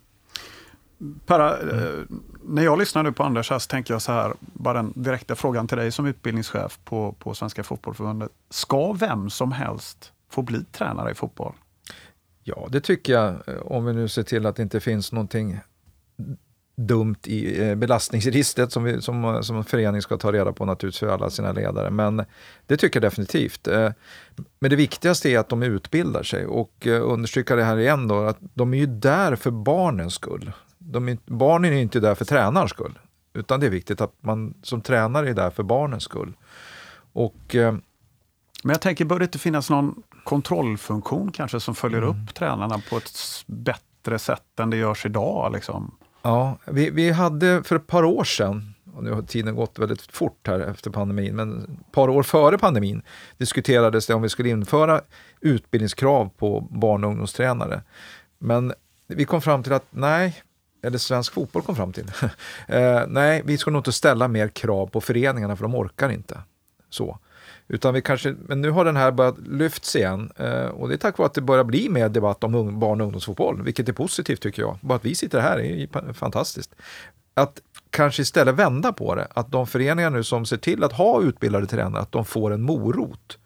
[1.27, 2.23] Perra, mm.
[2.43, 5.35] när jag lyssnar nu på Anders här så tänker jag så här, bara den direkta
[5.35, 8.31] frågan till dig som utbildningschef på, på Svenska Fotbollförbundet.
[8.51, 11.53] Ska vem som helst få bli tränare i fotboll?
[12.45, 15.61] Ja, det tycker jag, om vi nu ser till att det inte finns någonting
[16.77, 21.01] dumt i eh, belastningsregistret som, vi, som, som en förening ska ta reda på naturligtvis
[21.01, 21.91] för alla sina ledare.
[21.91, 22.25] Men
[22.67, 23.69] det tycker jag definitivt.
[23.69, 23.91] Eh,
[24.61, 28.21] men det viktigaste är att de utbildar sig och eh, understryka det här igen då,
[28.21, 32.71] att de är ju där för barnens skull de, barnen är inte där för tränarens
[32.71, 32.99] skull.
[33.35, 36.37] Utan det är viktigt att man som tränare är där för barnens skull.
[37.13, 42.11] Och, Men jag tänker, bör det inte finnas någon kontrollfunktion kanske som följer mm.
[42.11, 45.53] upp tränarna på ett bättre sätt än det görs idag?
[45.53, 45.95] Liksom?
[46.23, 50.03] Ja, vi, vi hade för ett par år sedan, och nu har tiden gått väldigt
[50.03, 53.03] fort här efter pandemin, men ett par år före pandemin
[53.39, 55.01] diskuterades det om vi skulle införa
[55.41, 57.83] utbildningskrav på barn och ungdomstränare.
[58.39, 58.73] Men
[59.07, 60.43] vi kom fram till att nej,
[60.83, 62.11] eller svensk fotboll kom fram till.
[62.69, 66.39] eh, nej, vi ska nog inte ställa mer krav på föreningarna för de orkar inte.
[66.91, 67.19] Så.
[67.69, 70.99] Utan vi kanske, men nu har den här börjat lyfts igen eh, och det är
[70.99, 74.41] tack vare att det börjar bli mer debatt om barn och ungdomsfotboll, vilket är positivt
[74.41, 74.79] tycker jag.
[74.81, 76.75] Bara att vi sitter här är fantastiskt.
[77.35, 81.23] Att kanske istället vända på det, att de föreningar nu som ser till att ha
[81.23, 83.39] utbildade tränare, att de får en morot.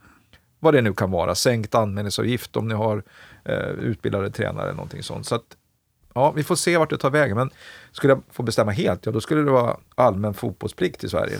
[0.61, 3.02] Vad det nu kan vara, sänkt anmälningsavgift om ni har
[3.44, 5.26] eh, utbildade tränare eller någonting sånt.
[5.26, 5.57] Så att
[6.18, 7.37] ja, vi får se vart det tar vägen.
[7.37, 7.50] Men
[7.92, 11.38] skulle jag få bestämma helt, ja då skulle det vara allmän fotbollsplikt i Sverige.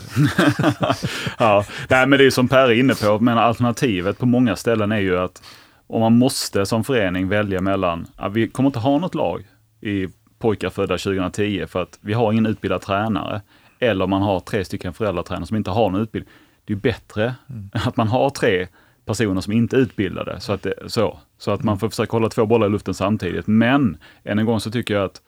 [1.39, 4.91] ja, Nej, men det är som Per är inne på, men alternativet på många ställen
[4.91, 5.43] är ju att
[5.87, 9.47] om man måste som förening välja mellan, ja, vi kommer inte ha något lag
[9.81, 10.07] i
[10.39, 13.41] pojkar födda 2010 för att vi har ingen utbildad tränare.
[13.79, 16.33] Eller man har tre stycken föräldratränare som inte har någon utbildning.
[16.65, 17.69] Det är bättre mm.
[17.73, 18.67] att man har tre
[19.09, 20.39] personer som inte är utbildade.
[20.39, 23.47] Så att, det, så, så att man får försöka hålla två bollar i luften samtidigt.
[23.47, 25.21] Men än en gång så tycker jag att,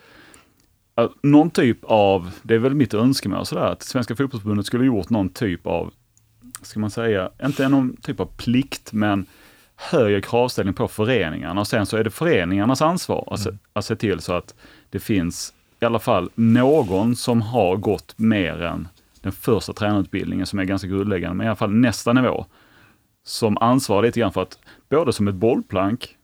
[0.95, 5.09] att någon typ av, det är väl mitt önskemål sådär, att Svenska fotbollsförbundet skulle gjort
[5.09, 5.93] någon typ av,
[6.61, 9.25] ska man säga, inte någon typ av plikt, men
[9.75, 13.59] högre kravställning på föreningarna och sen så är det föreningarnas ansvar att, mm.
[13.73, 14.55] att se till så att
[14.89, 18.87] det finns i alla fall någon som har gått mer än
[19.21, 22.45] den första tränarutbildningen som är ganska grundläggande, men i alla fall nästa nivå
[23.23, 26.17] som ansvarar lite grann för att, både som ett bollplank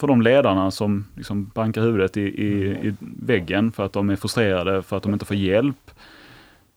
[0.00, 4.16] för de ledarna som liksom bankar huvudet i, i, i väggen för att de är
[4.16, 5.90] frustrerade, för att de inte får hjälp.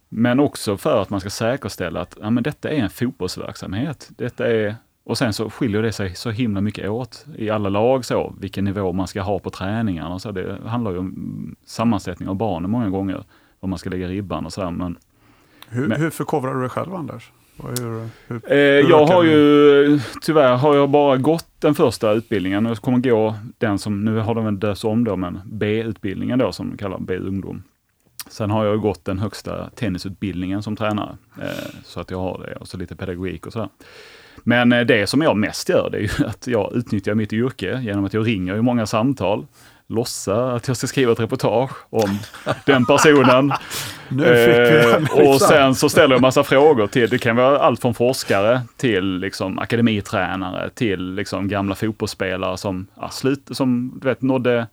[0.10, 4.10] Men också för att man ska säkerställa att ja, men detta är en fotbollsverksamhet.
[4.18, 8.06] Detta är, och sen så skiljer det sig så himla mycket åt i alla lag,
[8.06, 10.20] så, vilken nivå man ska ha på träningarna.
[10.20, 13.24] Så det handlar ju om sammansättning av barnen många gånger,
[13.60, 14.72] var man ska lägga ribban och sådär.
[14.72, 14.98] Men,
[15.70, 17.32] hur, men, hur förkovrar du dig själv, Anders?
[17.68, 18.58] Hur, hur, eh,
[18.90, 23.36] jag har ju, tyvärr har jag bara gått den första utbildningen och jag kommer gå
[23.58, 27.00] den som, nu har de väl döpts om då, men B-utbildningen då som de kallar
[27.00, 27.64] B-ungdom.
[28.30, 32.56] Sen har jag gått den högsta tennisutbildningen som tränare, eh, så att jag har det
[32.56, 33.70] och så lite pedagogik och sådär.
[34.44, 37.82] Men eh, det som jag mest gör, det är ju att jag utnyttjar mitt yrke
[37.84, 39.46] genom att jag ringer i många samtal,
[39.92, 42.20] låtsa att jag ska skriva ett reportage om
[42.66, 43.54] den personen.
[44.12, 48.62] Eh, och sen så ställer jag massa frågor till, det kan vara allt från forskare
[48.78, 54.68] till liksom akademitränare till liksom gamla fotbollsspelare som, ja, slut, som du vet, nådde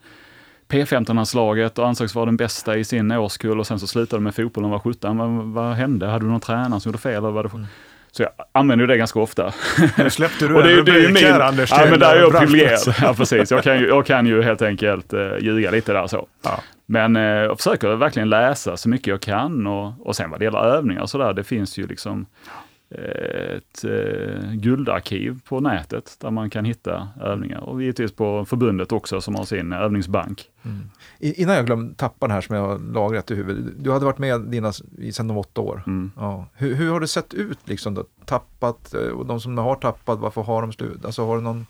[0.68, 4.62] P15-landslaget och ansågs vara den bästa i sin årskull och sen så slutade med fotboll
[4.62, 5.18] när de var 17.
[5.18, 6.06] Vad, vad hände?
[6.06, 7.14] Hade du någon tränare som gjorde fel?
[7.14, 7.66] Eller vad det,
[8.12, 9.52] så jag använder det ganska ofta.
[9.96, 11.70] Nu släppte du Och det, en rubrik min, här Anders.
[11.70, 12.94] ja, men där är jag privilegierad.
[13.02, 13.50] Ja, precis.
[13.50, 16.26] Jag kan, ju, jag kan ju helt enkelt uh, ljuga lite där så.
[16.42, 16.60] Ja.
[16.90, 20.44] Men eh, jag försöker verkligen läsa så mycket jag kan och, och sen vad det
[20.44, 22.52] gäller övningar och sådär, det finns ju liksom eh,
[22.90, 29.20] ett eh, guldarkiv på nätet där man kan hitta övningar och givetvis på förbundet också
[29.20, 30.44] som har sin övningsbank.
[31.18, 33.64] I- Innan jag glömde tappa den här som jag har lagrat i huvudet.
[33.78, 35.82] Du hade varit med dina sedan de åtta år.
[35.86, 36.10] Mm.
[36.16, 36.46] Ja.
[36.54, 38.04] Hur, hur har det sett ut liksom då?
[38.24, 41.04] Tappat, eh, och de som har tappat, varför har de slut?
[41.04, 41.66] Alltså har du någon...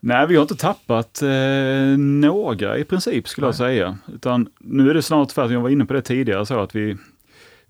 [0.00, 3.98] Nej, vi har inte tappat eh, några i princip skulle jag säga.
[4.14, 6.96] Utan nu är det snart tvärtom, jag var inne på det tidigare, så att vi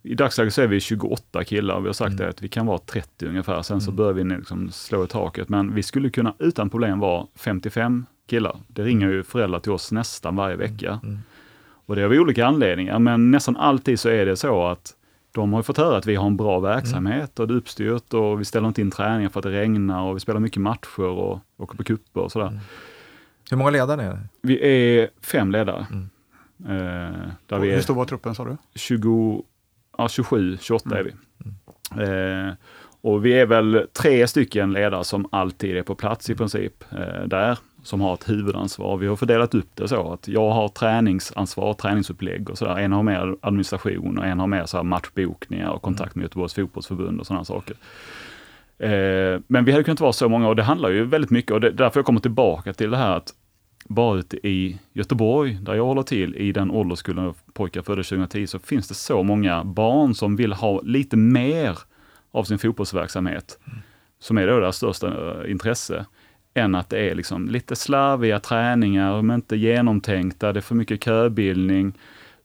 [0.02, 2.66] i dagsläget så är vi 28 killar och vi har sagt det att vi kan
[2.66, 3.62] vara 30 ungefär.
[3.62, 5.48] Sen så börjar vi liksom slå i taket.
[5.48, 8.56] Men vi skulle kunna utan problem vara 55 killar.
[8.68, 11.00] Det ringer ju föräldrar till oss nästan varje vecka.
[11.86, 14.94] Och det är av olika anledningar, men nästan alltid så är det så att
[15.32, 18.40] de har fått höra att vi har en bra verksamhet och det är uppstyrt och
[18.40, 21.40] vi ställer inte in träningar för att det regnar och vi spelar mycket matcher och
[21.56, 22.60] åker på cuper och sådär.
[23.50, 24.20] Hur många ledare är det?
[24.42, 25.86] Vi är fem ledare.
[26.64, 28.56] Eh, där vi Hur är stor var truppen sa du?
[28.74, 29.44] 20,
[29.98, 31.12] ja, 27, 28 är vi.
[32.02, 32.54] Eh,
[33.00, 37.26] och vi är väl tre stycken ledare som alltid är på plats i princip eh,
[37.26, 38.96] där, som har ett huvudansvar.
[38.96, 42.78] Vi har fördelat upp det så att jag har träningsansvar, träningsupplägg och sådär.
[42.78, 46.54] En har mer administration och en har mer så här matchbokningar och kontakt med Göteborgs
[46.54, 47.76] fotbollsförbund och sådana saker.
[48.78, 51.60] Eh, men vi hade kunnat vara så många och det handlar ju väldigt mycket och
[51.60, 53.34] det, därför jag kommer tillbaka till det här att
[53.84, 58.46] bara ute i Göteborg, där jag håller till, i den ålderskullen av pojkar födda 2010,
[58.46, 61.78] så finns det så många barn som vill ha lite mer
[62.30, 63.58] av sin fotbollsverksamhet,
[64.18, 66.06] som är då deras största eh, intresse,
[66.54, 70.74] än att det är liksom lite slarviga träningar, de är inte genomtänkta, det är för
[70.74, 71.92] mycket köbildning.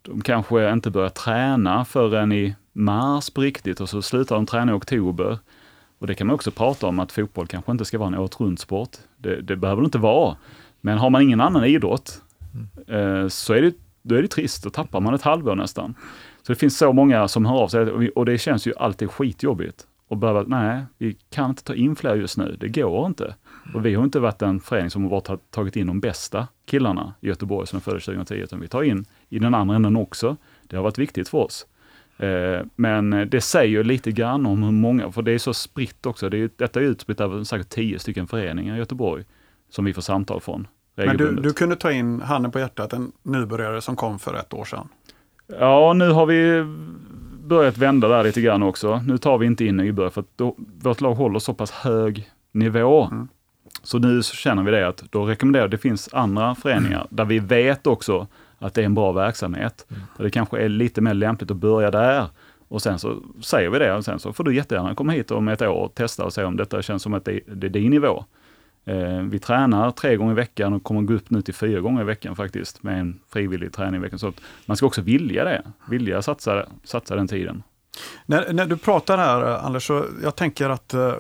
[0.02, 4.72] De kanske inte börjar träna förrän i mars på riktigt och så slutar de träna
[4.72, 5.40] i oktober.
[6.00, 8.40] Och det kan man också prata om att fotboll kanske inte ska vara en året
[8.40, 8.90] runt sport.
[9.18, 10.38] Det, det behöver det inte vara.
[10.82, 12.22] Men har man ingen annan idrott
[12.88, 15.96] eh, så är det, då är det trist, då tappar man ett halvår nästan.
[16.42, 19.88] Så det finns så många som hör av sig och det känns ju alltid skitjobbigt.
[20.10, 23.36] Och behöva, nej, vi kan inte ta in fler just nu, det går inte.
[23.74, 27.28] Och vi har inte varit en förening som har tagit in de bästa killarna i
[27.28, 30.38] Göteborg som är födda 2010, utan vi tar in i den andra änden också.
[30.68, 31.66] Det har varit viktigt för oss.
[32.18, 36.06] Eh, Men det säger ju lite grann om hur många, för det är så spritt
[36.06, 36.30] också.
[36.30, 39.24] Det är, detta är utspritt över säkert tio stycken föreningar i Göteborg
[39.70, 43.12] som vi får samtal från Men du, du kunde ta in, handen på hjärtat, en
[43.24, 44.88] nybörjare som kom för ett år sedan.
[45.60, 46.66] Ja, nu har vi
[47.44, 49.02] börjat vända där lite grann också.
[49.08, 52.30] Nu tar vi inte in nybörjare för att då, vårt lag håller så pass hög
[52.52, 53.10] nivå.
[53.84, 57.40] Så nu så känner vi det att då rekommenderar det finns andra föreningar där vi
[57.40, 58.28] vet också
[58.60, 59.86] att det är en bra verksamhet.
[60.18, 62.26] Där det kanske är lite mer lämpligt att börja där.
[62.68, 65.48] Och sen så säger vi det och sen så får du jättegärna komma hit om
[65.48, 67.92] ett år och testa och se om detta känns som att det, det är din
[67.92, 68.26] nivå.
[68.88, 72.02] Eh, vi tränar tre gånger i veckan och kommer gå upp nu till fyra gånger
[72.02, 74.20] i veckan faktiskt med en frivillig träning i veckan.
[74.20, 77.64] Så att man ska också vilja det, vilja satsa, satsa den tiden.
[78.26, 81.14] När, när du pratar här Anders, så jag tänker att eh,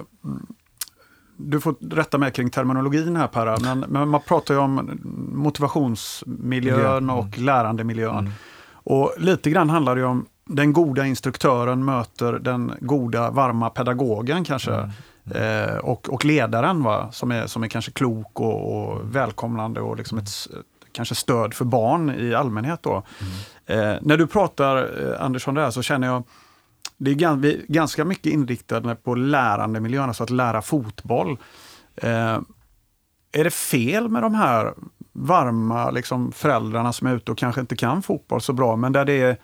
[1.38, 5.00] du får rätta mig kring terminologin här Per, men, men man pratar ju om
[5.34, 8.32] motivationsmiljön Miljö, och lärandemiljön.
[8.72, 14.92] Och lite grann handlar det om den goda instruktören möter den goda varma pedagogen kanske.
[15.36, 17.12] Eh, och, och ledaren va?
[17.12, 20.30] Som, är, som är kanske klok och, och välkomnande och liksom ett,
[20.92, 22.84] kanske stöd för barn i allmänhet.
[22.84, 23.04] Då.
[23.66, 26.24] Eh, när du pratar eh, Anders om det här så känner jag
[26.98, 31.38] det är ganska mycket inriktade på lärandemiljön, alltså att lära fotboll.
[31.96, 32.40] Eh,
[33.32, 34.74] är det fel med de här
[35.14, 39.06] varma liksom, föräldrarna som är ute och kanske inte kan fotboll så bra, men där
[39.06, 39.38] det är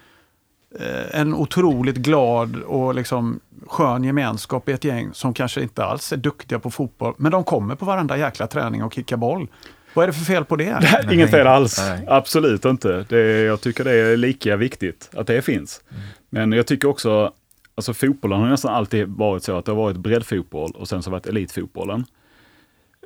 [1.12, 6.18] en otroligt glad och liksom skön gemenskap i ett gäng som kanske inte alls är
[6.18, 9.48] duktiga på fotboll, men de kommer på varenda jäkla träning och kickar boll.
[9.94, 10.80] Vad är det för fel på det?
[10.80, 11.16] Nej.
[11.16, 12.06] Inget fel alls, Nej.
[12.08, 13.06] absolut inte.
[13.10, 15.82] Det, jag tycker det är lika viktigt att det finns.
[16.30, 17.32] Men jag tycker också,
[17.76, 21.10] alltså fotbollen har nästan alltid varit så att det har varit breddfotboll och sen så
[21.10, 22.06] har det varit elitfotbollen.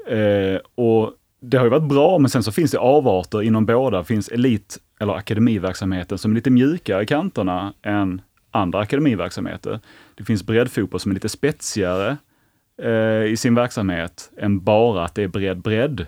[0.08, 3.98] Eh, och det har ju varit bra, men sen så finns det avarter inom båda.
[3.98, 8.22] Det finns elit eller akademiverksamheten som är lite mjukare i kanterna än
[8.52, 9.80] andra akademiverksamheter.
[10.16, 12.18] Det finns breddfotboll som är lite spetsigare
[12.82, 16.06] eh, i sin verksamhet än bara att det är bredd, bredd.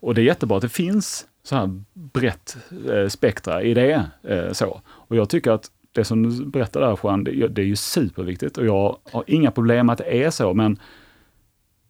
[0.00, 2.56] Och det är jättebra att det finns så här brett
[2.90, 4.10] eh, spektra i det.
[4.22, 4.80] Eh, så.
[4.86, 8.58] Och jag tycker att det som du berättar där Juan, det, det är ju superviktigt
[8.58, 10.78] och jag har inga problem med att det är så, men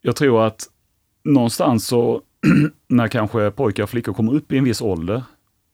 [0.00, 0.68] jag tror att
[1.24, 2.22] någonstans så
[2.87, 5.22] när kanske pojkar och flickor kommer upp i en viss ålder,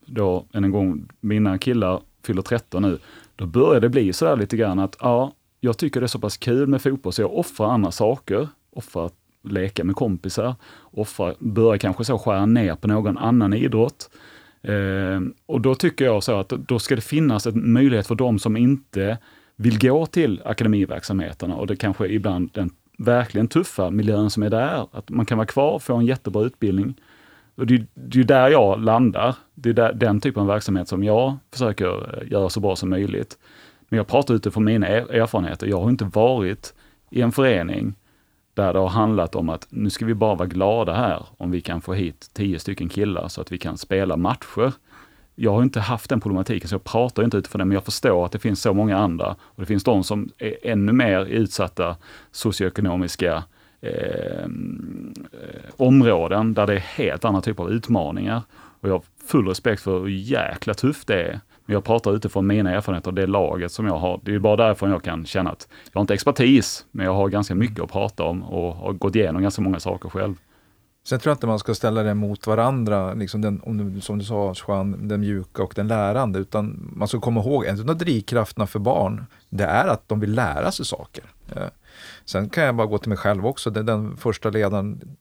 [0.06, 2.98] då än en gång, mina killar fyller 13 nu,
[3.36, 6.36] då börjar det bli sådär lite grann att ja, jag tycker det är så pass
[6.36, 8.48] kul med fotboll så jag offrar andra saker.
[8.70, 14.10] Offrar att leka med kompisar, offrar, börjar kanske så skära ner på någon annan idrott.
[14.62, 18.38] Eh, och då tycker jag så att då ska det finnas en möjlighet för de
[18.38, 19.18] som inte
[19.56, 24.86] vill gå till akademiverksamheterna och det kanske ibland den verkligen tuffa miljön som är där,
[24.92, 26.94] att man kan vara kvar, få en jättebra utbildning.
[27.54, 29.36] Och det, det är där jag landar.
[29.54, 32.90] Det är där, den typen av verksamhet som jag försöker eh, göra så bra som
[32.90, 33.38] möjligt.
[33.88, 35.66] Men jag pratar utifrån mina erfarenheter.
[35.66, 36.74] Jag har inte varit
[37.10, 37.94] i en förening
[38.54, 41.60] där det har handlat om att nu ska vi bara vara glada här om vi
[41.60, 44.72] kan få hit tio stycken killar så att vi kan spela matcher.
[45.40, 48.26] Jag har inte haft den problematiken, så jag pratar inte utifrån det, men jag förstår
[48.26, 49.36] att det finns så många andra.
[49.40, 51.96] Och det finns de som är ännu mer utsatta
[52.30, 53.44] socioekonomiska
[53.80, 54.48] eh,
[55.76, 58.42] områden där det är helt andra typer av utmaningar.
[58.80, 61.40] Och jag har full respekt för hur jäkla tufft det är.
[61.66, 64.20] Men jag pratar utifrån mina erfarenheter och det laget som jag har.
[64.22, 67.28] Det är bara därför jag kan känna att jag har inte expertis, men jag har
[67.28, 70.34] ganska mycket att prata om och har gått igenom ganska många saker själv.
[71.04, 74.18] Sen tror jag inte man ska ställa det mot varandra, liksom den, om du, som
[74.18, 77.96] du sa Juan, den mjuka och den lärande, utan man ska komma ihåg, en av
[77.96, 81.24] drivkrafterna för barn, det är att de vill lära sig saker.
[81.56, 81.68] Eh,
[82.24, 85.16] sen kan jag bara gå till mig själv också, den, den första ledaren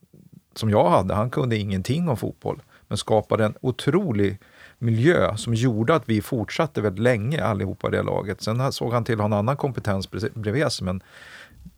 [0.55, 4.39] som jag hade, han kunde ingenting om fotboll, men skapade en otrolig
[4.79, 8.41] miljö som gjorde att vi fortsatte väldigt länge allihopa i det laget.
[8.41, 11.01] Sen såg han till att ha en annan kompetens bredvid sig, men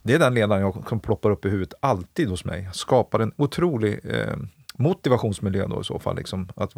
[0.04, 2.70] det är den ledaren jag som ploppar upp i huvudet alltid hos mig.
[2.74, 4.38] Skapar en otrolig eh,
[4.76, 6.74] motivationsmiljö då i så fall, liksom, att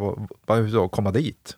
[0.45, 1.58] bara komma dit.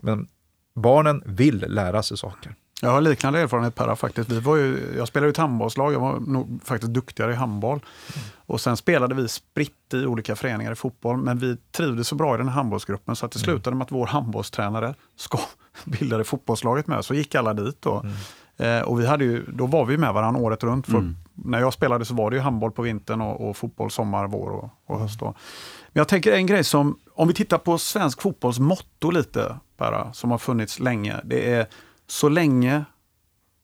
[0.00, 0.28] Men
[0.74, 2.54] barnen vill lära sig saker.
[2.82, 4.30] Jag har liknande erfarenhet Perra faktiskt.
[4.30, 7.78] Vi var ju, jag spelade i ett handbollslag, jag var nog faktiskt duktigare i handboll.
[7.78, 8.28] Mm.
[8.36, 12.34] Och sen spelade vi spritt i olika föreningar i fotboll, men vi trivdes så bra
[12.34, 13.44] i den här handbollsgruppen så att det mm.
[13.44, 15.38] slutade med att vår handbollstränare ska
[15.84, 17.82] bildade fotbollslaget med, så gick alla dit.
[17.82, 18.00] Då.
[18.00, 18.12] Mm.
[18.58, 20.86] Eh, och vi hade ju, då var vi med varandra året runt.
[20.86, 21.16] För mm.
[21.34, 24.50] När jag spelade så var det ju handboll på vintern och, och fotboll sommar, vår
[24.50, 25.20] och, och höst.
[25.20, 25.26] Då.
[25.26, 30.12] Men jag tänker en grej som, om vi tittar på svensk fotbolls motto lite, Perra,
[30.12, 31.16] som har funnits länge.
[31.24, 31.66] Det är
[32.06, 32.84] så länge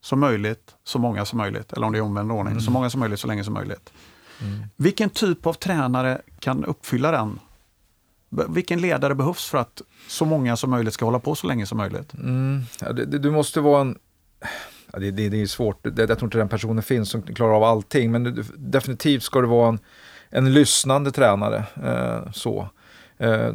[0.01, 1.73] som möjligt, så många som möjligt.
[1.73, 2.53] Eller om det är omvänd ordning.
[2.53, 2.61] Mm.
[2.61, 3.93] Så många som möjligt, så länge som möjligt.
[4.41, 4.65] Mm.
[4.77, 7.41] Vilken typ av tränare kan uppfylla den?
[8.49, 11.79] Vilken ledare behövs för att så många som möjligt ska hålla på så länge som
[11.79, 12.15] möjligt?
[12.15, 12.63] Mm.
[12.81, 13.99] Ja, det, det, du måste vara en...
[14.95, 17.65] Ja, det, det, är svårt, det, jag tror inte den personen finns som klarar av
[17.65, 19.79] allting, men definitivt ska det vara en,
[20.31, 21.65] en lyssnande tränare.
[21.85, 22.69] Eh, så.
[23.19, 23.53] Eh,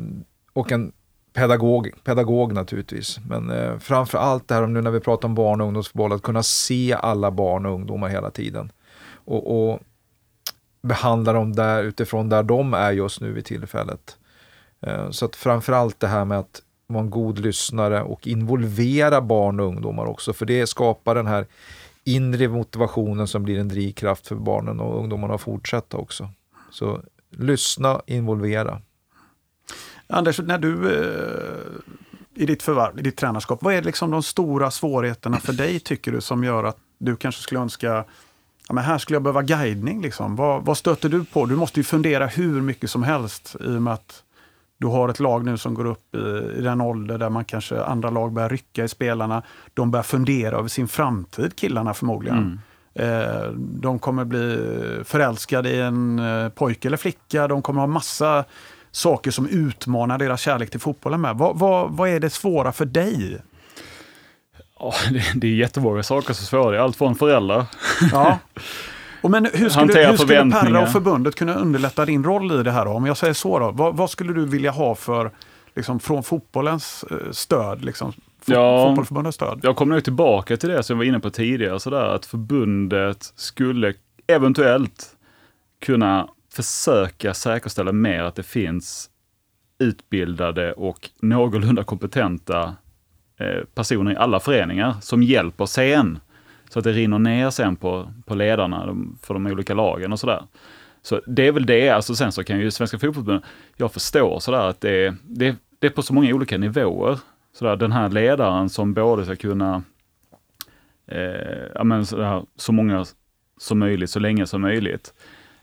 [0.53, 0.91] och en
[1.33, 3.19] pedagog, pedagog naturligtvis.
[3.29, 6.21] Men eh, framför allt det här nu när vi pratar om barn och ungdomsfotboll, att
[6.21, 8.71] kunna se alla barn och ungdomar hela tiden.
[9.25, 9.79] Och, och
[10.81, 14.17] behandla dem där utifrån där de är just nu vid tillfället.
[14.81, 19.21] Eh, så att framför allt det här med att vara en god lyssnare och involvera
[19.21, 21.47] barn och ungdomar också, för det skapar den här
[22.03, 26.29] inre motivationen som blir en drivkraft för barnen och ungdomarna att fortsätta också.
[26.71, 28.81] Så lyssna, involvera.
[30.07, 34.71] Anders, när du eh, i ditt förvärv, i ditt tränarskap, vad är liksom de stora
[34.71, 38.05] svårigheterna för dig tycker du som gör att du kanske skulle önska
[38.67, 40.01] ja, men här skulle jag behöva guidning.
[40.01, 40.35] Liksom.
[40.35, 41.45] Vad, vad stöter du på?
[41.45, 44.23] Du måste ju fundera hur mycket som helst i och med att
[44.79, 47.83] du har ett lag nu som går upp i, i den ålder där man kanske
[47.83, 49.43] andra lag börjar rycka i spelarna.
[49.73, 52.37] De börjar fundera över sin framtid, killarna förmodligen.
[52.37, 52.59] Mm.
[52.93, 54.59] Eh, de kommer bli
[55.03, 57.47] förälskade i en eh, pojke eller flicka.
[57.47, 58.45] De kommer ha massa
[58.91, 61.35] saker som utmanar deras kärlek till fotbollen med.
[61.35, 63.41] Vad, vad, vad är det svåra för dig?
[64.79, 66.83] Ja, det, det är jättemånga saker som är svåra.
[66.83, 67.65] Allt från föräldrar.
[68.11, 68.39] Ja.
[69.21, 72.71] Och men hur skulle, hur skulle Perra och förbundet kunna underlätta din roll i det
[72.71, 72.85] här?
[72.85, 72.91] Då?
[72.91, 75.31] Om jag säger så, då, vad, vad skulle du vilja ha för,
[75.75, 77.85] liksom, från fotbollens eh, stöd?
[77.85, 78.13] Liksom,
[78.45, 79.59] ja, fotbollförbundets stöd?
[79.63, 83.33] Jag kommer nu tillbaka till det som jag var inne på tidigare, sådär, att förbundet
[83.35, 83.93] skulle
[84.27, 85.15] eventuellt
[85.81, 89.09] kunna försöka säkerställa mer att det finns
[89.79, 92.75] utbildade och någorlunda kompetenta
[93.39, 96.19] eh, personer i alla föreningar som hjälper sen.
[96.69, 100.43] Så att det rinner ner sen på, på ledarna för de olika lagen och sådär.
[101.01, 104.69] Så det är väl det, alltså sen så kan ju Svenska fotbollförbundet, jag förstår sådär
[104.69, 107.19] att det, det, det är på så många olika nivåer.
[107.53, 109.83] Sådär, den här ledaren som både ska kunna,
[111.07, 113.05] eh, ja men sådär, så många
[113.57, 115.13] som möjligt, så länge som möjligt.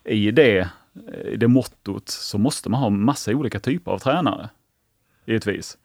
[0.04, 0.68] I det
[1.24, 4.48] i det mottot så måste man ha massa olika typer av tränare.
[5.24, 5.78] Givetvis.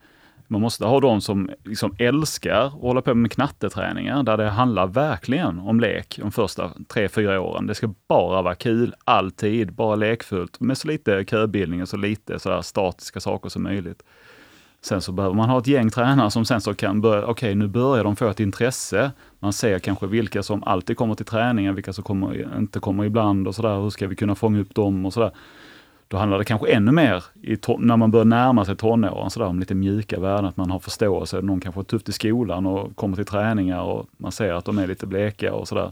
[0.51, 4.87] Man måste ha de som liksom älskar att hålla på med knatteträningar där det handlar
[4.87, 7.67] verkligen om lek de första tre, fyra åren.
[7.67, 12.39] Det ska bara vara kul, alltid, bara lekfullt med så lite köbildning och så lite
[12.39, 14.03] sådär statiska saker som möjligt.
[14.81, 17.55] Sen så behöver man ha ett gäng tränare som sen så kan börja, okej okay,
[17.55, 19.11] nu börjar de få ett intresse.
[19.39, 23.47] Man ser kanske vilka som alltid kommer till träningen, vilka som kommer, inte kommer ibland
[23.47, 23.81] och sådär.
[23.81, 25.31] Hur ska vi kunna fånga upp dem och sådär.
[26.11, 29.59] Då handlar det kanske ännu mer, i när man börjar närma sig tonåren, sådär, om
[29.59, 31.41] lite mjuka värden, att man har förståelse.
[31.41, 34.77] Någon kanske har tufft i skolan och kommer till träningar och man ser att de
[34.77, 35.91] är lite bleka och sådär.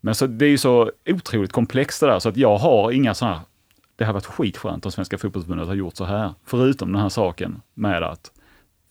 [0.00, 3.14] Men så, det är ju så otroligt komplext det där, så att jag har inga
[3.14, 3.44] sådana här,
[3.96, 6.34] det har varit skitskönt om Svenska fotbollsförbundet har gjort så här.
[6.44, 8.30] Förutom den här saken med att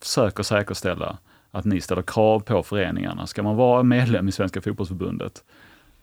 [0.02, 1.18] försöka säkerställa
[1.52, 3.28] att ni ställer krav på föreningarna.
[3.28, 5.44] Ska man vara medlem i Svenska fotbollsförbundet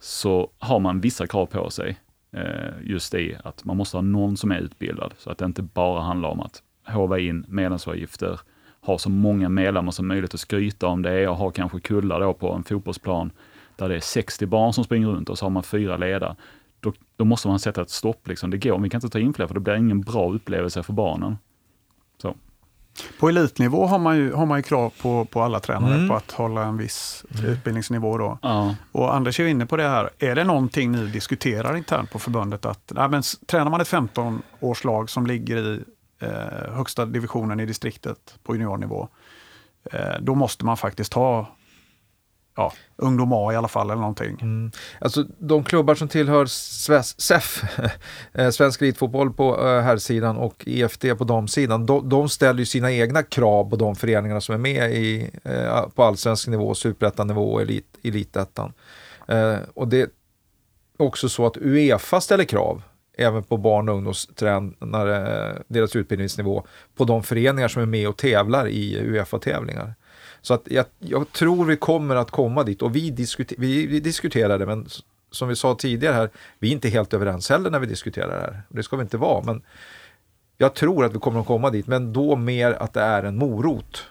[0.01, 1.99] så har man vissa krav på sig.
[2.33, 5.15] Eh, just i att man måste ha någon som är utbildad.
[5.19, 8.41] Så att det inte bara handlar om att hova in medlemsavgifter,
[8.81, 12.35] ha så många medlemmar som möjligt att skryta om det och ha kanske kullar då
[12.35, 13.31] på en fotbollsplan
[13.77, 16.37] där det är 60 barn som springer runt och så har man fyra ledare
[16.81, 18.29] då, då måste man sätta ett stopp.
[18.29, 18.51] Liksom.
[18.51, 20.93] Det går, vi kan inte ta in fler för det blir ingen bra upplevelse för
[20.93, 21.39] barnen.
[22.23, 22.35] Så.
[23.19, 26.09] På elitnivå har man ju, har man ju krav på, på alla tränare mm.
[26.09, 27.51] på att hålla en viss mm.
[27.51, 28.19] utbildningsnivå.
[28.19, 28.39] Då.
[28.43, 28.75] Ja.
[28.93, 30.11] Och Anders är inne på det här.
[30.19, 32.65] Är det någonting ni diskuterar internt på förbundet?
[32.65, 35.85] att nej, men, Tränar man ett 15-årslag som ligger i
[36.21, 39.09] eh, högsta divisionen i distriktet på juniornivå,
[39.93, 41.56] eh, då måste man faktiskt ha
[42.57, 44.39] ja, ungdom A i alla fall eller någonting.
[44.41, 44.71] Mm.
[45.01, 47.63] Alltså de klubbar som tillhör SEF,
[48.33, 52.93] eh, Svensk Elitfotboll på eh, herrsidan och EFD på damsidan, de, de ställer ju sina
[52.93, 57.63] egna krav på de föreningarna som är med i, eh, på allsvensk nivå, superettanivå och
[57.63, 58.73] elit, elitettan.
[59.75, 60.09] Och det är
[60.97, 62.83] också så att Uefa ställer krav
[63.19, 68.69] även på barn och ungdomstränare, deras utbildningsnivå, på de föreningar som är med och tävlar
[68.69, 69.95] i Uefa-tävlingar.
[70.47, 74.01] Så att jag, jag, tror vi kommer att komma dit och vi, diskuter, vi, vi
[74.01, 74.89] diskuterar det, men
[75.31, 78.41] som vi sa tidigare här, vi är inte helt överens heller när vi diskuterar det
[78.41, 78.63] här.
[78.69, 79.63] Det ska vi inte vara, men
[80.57, 83.37] jag tror att vi kommer att komma dit, men då mer att det är en
[83.37, 84.05] morot.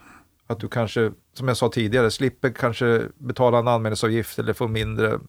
[0.47, 5.19] Att du kanske, som jag sa tidigare, slipper kanske betala en anmälningsavgift eller få mindre,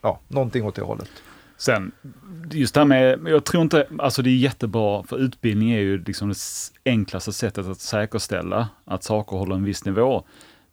[0.00, 1.10] ja, någonting åt det hållet.
[1.56, 1.92] Sen,
[2.50, 6.04] just det här med, jag tror inte, alltså det är jättebra, för utbildning är ju
[6.04, 6.36] liksom det
[6.84, 10.24] enklaste sättet att säkerställa att saker håller en viss nivå.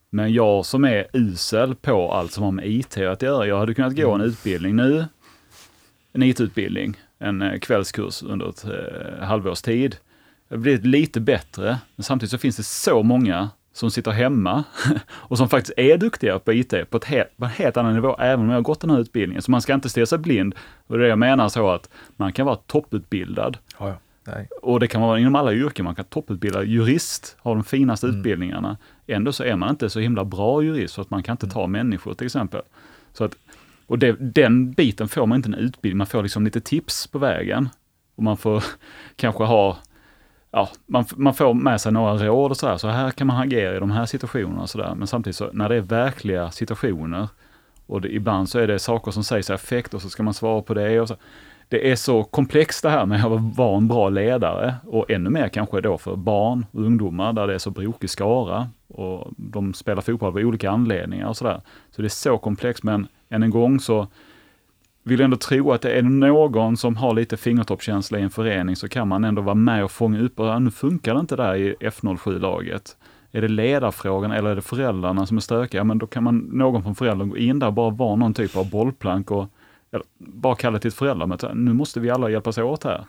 [0.10, 3.74] Men jag som är usel på allt som har med IT att göra, jag hade
[3.74, 4.28] kunnat gå en mm.
[4.28, 5.06] utbildning nu,
[6.14, 9.96] en IT-utbildning, en eh, kvällskurs under ett eh, halvårs tid.
[10.50, 14.64] Det har blivit lite bättre, men samtidigt så finns det så många som sitter hemma
[15.10, 18.16] och som faktiskt är duktiga på IT på, ett helt, på en helt annan nivå,
[18.20, 19.42] även om jag har gått den här utbildningen.
[19.42, 20.56] Så man ska inte stirra sig blind.
[20.88, 23.58] Och det jag menar så att man kan vara topputbildad.
[23.80, 23.96] Ja, ja.
[24.26, 24.48] Nej.
[24.62, 25.86] Och det kan vara inom alla yrken.
[25.86, 28.18] Man kan topputbilda jurist, ha de finaste mm.
[28.18, 28.78] utbildningarna.
[29.08, 31.60] Ändå så är man inte så himla bra jurist, för att man kan inte ta
[31.60, 31.72] mm.
[31.72, 32.62] människor till exempel.
[33.14, 33.36] Så att,
[33.88, 37.20] och det, den biten får man inte en utbildning, man får liksom lite tips på
[37.20, 37.70] vägen.
[38.16, 38.64] Och man får
[39.16, 39.78] kanske ha
[40.54, 43.76] ja, man, man får med sig några råd och sådär, så här kan man agera
[43.76, 44.96] i de här situationerna och sådär.
[44.96, 47.28] Men samtidigt så när det är verkliga situationer
[47.86, 50.34] och det, ibland så är det saker som sägs i affekt och så ska man
[50.34, 51.02] svara på det.
[51.02, 51.16] Och så.
[51.70, 55.48] Det är så komplext det här med att vara en bra ledare och ännu mer
[55.48, 60.02] kanske då för barn och ungdomar där det är så brokig skara och de spelar
[60.02, 61.62] fotboll av olika anledningar och sådär.
[61.92, 64.08] Så det är så komplext men än en gång så
[65.04, 68.90] vill ändå tro att det är någon som har lite fingertoppskänsla i en förening så
[68.90, 71.76] kan man ändå vara med och fånga upp, och nu funkar det inte där i
[71.80, 72.98] F07-laget.
[73.32, 75.84] Är det ledarfrågan eller är det föräldrarna som är stökiga?
[75.84, 78.58] Men då kan man, någon från föräldrarna gå in där och bara vara någon typ
[78.58, 79.50] av bollplank och
[79.92, 81.54] eller, bara kalla till ett föräldramöte.
[81.54, 83.06] Nu måste vi alla hjälpas åt här.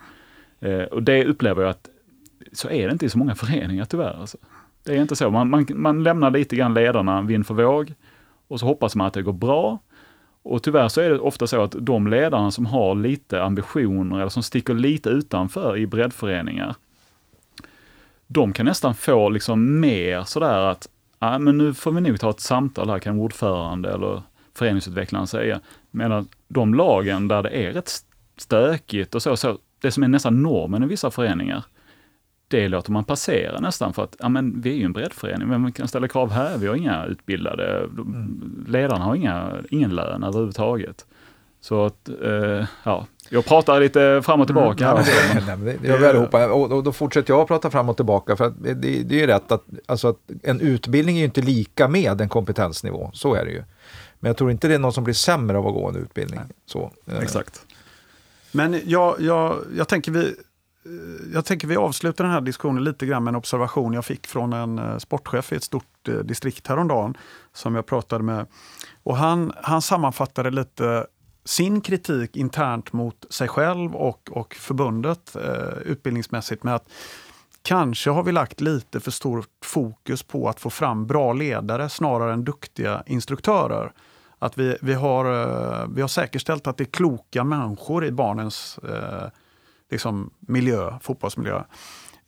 [0.61, 1.89] Eh, och det upplever jag att
[2.53, 4.21] så är det inte i så många föreningar tyvärr.
[4.21, 4.39] Alltså.
[4.85, 5.31] Det är inte så.
[5.31, 7.95] Man, man, man lämnar lite grann ledarna vind för våg
[8.49, 9.79] och så hoppas man att det går bra.
[10.45, 14.29] Och tyvärr så är det ofta så att de ledarna som har lite ambitioner eller
[14.29, 16.75] som sticker lite utanför i breddföreningar,
[18.27, 20.89] de kan nästan få liksom mer sådär att,
[21.19, 24.23] ja men nu får vi nog ta ett samtal här, kan ordförande eller
[24.55, 25.61] föreningsutvecklaren säga.
[25.91, 27.91] Medan de lagen där det är rätt
[28.37, 31.63] stökigt och så, så det som är nästan normen i vissa föreningar,
[32.55, 35.67] det låter man passera nästan för att ja, men vi är ju en breddförening, men
[35.67, 38.65] vi kan ställa krav här, vi har inga utbildade, mm.
[38.69, 41.07] ledarna har inga, ingen lön överhuvudtaget.
[41.61, 44.91] Så att, eh, ja, jag pratar lite fram och tillbaka.
[44.91, 45.05] Mm,
[45.49, 46.53] ja, det, det gör vi allihopa.
[46.53, 48.37] Och, och då fortsätter jag att prata fram och tillbaka.
[48.37, 51.89] För det, det är ju rätt att, alltså att en utbildning är ju inte lika
[51.89, 53.11] med en kompetensnivå.
[53.13, 53.63] Så är det ju.
[54.21, 56.41] Men jag tror inte det är någon som blir sämre av att gå en utbildning.
[56.67, 57.19] Så, eh.
[57.19, 57.67] Exakt.
[58.53, 60.35] Men jag, jag, jag, tänker vi,
[60.87, 64.27] Eh, jag tänker vi avslutar den här diskussionen lite grann med en observation jag fick
[64.27, 67.17] från en eh, sportchef i ett stort eh, distrikt häromdagen
[67.53, 68.47] som jag pratade med.
[69.03, 71.07] Och han, han sammanfattade lite
[71.45, 76.89] sin kritik internt mot sig själv och, och förbundet eh, utbildningsmässigt med att
[77.63, 82.33] kanske har vi lagt lite för stort fokus på att få fram bra ledare snarare
[82.33, 83.93] än duktiga instruktörer.
[84.39, 88.79] Att vi, vi, har, eh, vi har säkerställt att det är kloka människor i barnens
[88.79, 89.29] eh,
[89.95, 91.63] liksom miljö, fotbollsmiljö.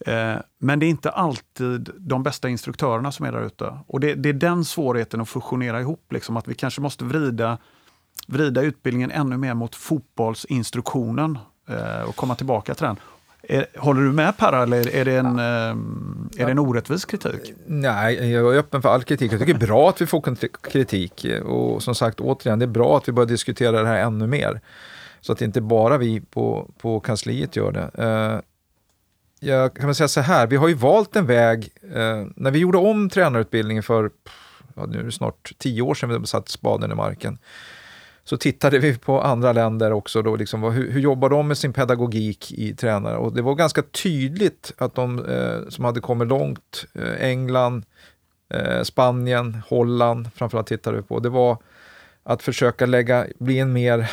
[0.07, 3.79] Eh, men det är inte alltid de bästa instruktörerna som är där ute.
[3.87, 7.59] Och det, det är den svårigheten att fusionera ihop, liksom, att vi kanske måste vrida,
[8.27, 11.39] vrida utbildningen ännu mer mot fotbollsinstruktionen
[11.69, 12.97] eh, och komma tillbaka till den.
[13.49, 16.43] Är, håller du med Per, eller är det, en, ja.
[16.43, 17.53] är det en orättvis kritik?
[17.67, 19.33] Nej, jag är öppen för all kritik.
[19.33, 20.37] Jag tycker det är bra att vi får
[20.71, 21.27] kritik.
[21.45, 24.61] Och som sagt, återigen, det är bra att vi börjar diskutera det här ännu mer.
[25.27, 27.91] Så att inte bara vi på, på kansliet gör det.
[28.05, 28.41] Eh,
[29.49, 31.69] jag kan väl säga så här, vi har ju valt en väg.
[31.95, 34.11] Eh, när vi gjorde om tränarutbildningen för,
[34.75, 37.39] ja, nu är det snart tio år sedan vi satte spaden i marken
[38.25, 40.23] så tittade vi på andra länder också.
[40.23, 43.17] Då, liksom, hur, hur jobbar de med sin pedagogik i tränare?
[43.17, 47.85] Och det var ganska tydligt att de eh, som hade kommit långt, eh, England,
[48.55, 51.59] eh, Spanien, Holland framförallt tittade vi på, det var
[52.23, 54.11] att försöka lägga, bli en mer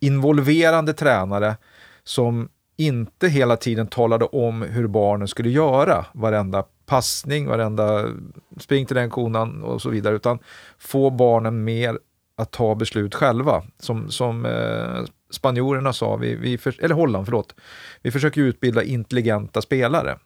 [0.00, 1.56] involverande tränare
[2.04, 8.04] som inte hela tiden talade om hur barnen skulle göra varenda passning, varenda
[8.56, 10.38] spring till den konan och så vidare, utan
[10.78, 11.98] få barnen mer
[12.36, 13.64] att ta beslut själva.
[13.78, 17.54] Som, som eh, spanjorerna sa, vi, vi för, eller Holland, förlåt.
[18.02, 20.18] Vi försöker utbilda intelligenta spelare.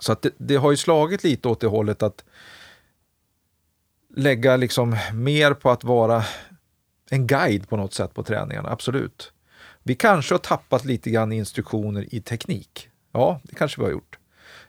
[0.00, 2.24] Så att det, det, har ju slagit lite åt det hållet att
[4.16, 6.24] lägga liksom mer på att vara
[7.10, 9.32] en guide på något sätt på träningarna, absolut.
[9.82, 12.88] Vi kanske har tappat lite grann instruktioner i teknik.
[13.12, 14.18] Ja, det kanske vi har gjort.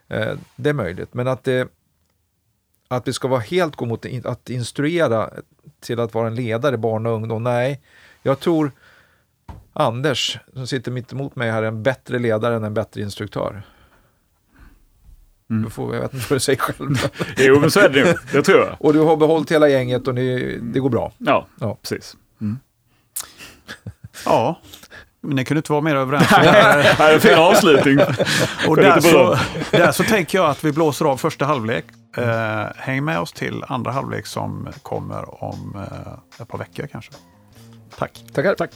[0.07, 1.67] Eh, det är möjligt, men att det
[2.87, 5.29] att vi ska vara helt gå mot att instruera
[5.79, 7.43] till att vara en ledare, barn och ungdom.
[7.43, 7.81] Nej,
[8.23, 8.71] jag tror
[9.73, 13.63] Anders, som sitter mitt emot mig här, är en bättre ledare än en bättre instruktör.
[15.49, 15.63] Mm.
[15.63, 16.95] Du får, jag vet inte vad du säger själv.
[17.37, 18.13] jo, men så är det nu.
[18.31, 18.75] Det tror jag.
[18.79, 21.13] Och du har behållit hela gänget och ni, det går bra.
[21.17, 21.77] Ja, ja.
[21.81, 22.17] precis.
[22.41, 22.59] Mm.
[24.25, 24.61] ja,
[25.21, 26.27] men ni kunde inte vara mer överens.
[26.31, 27.99] Nej, det är en fin avslutning.
[28.67, 29.37] och där så,
[29.71, 31.85] där så tänker jag att vi blåser av första halvlek.
[32.17, 37.11] Eh, häng med oss till andra halvlek som kommer om eh, ett par veckor kanske.
[37.97, 38.23] Tack.
[38.33, 38.55] Tackar.
[38.55, 38.71] Tack.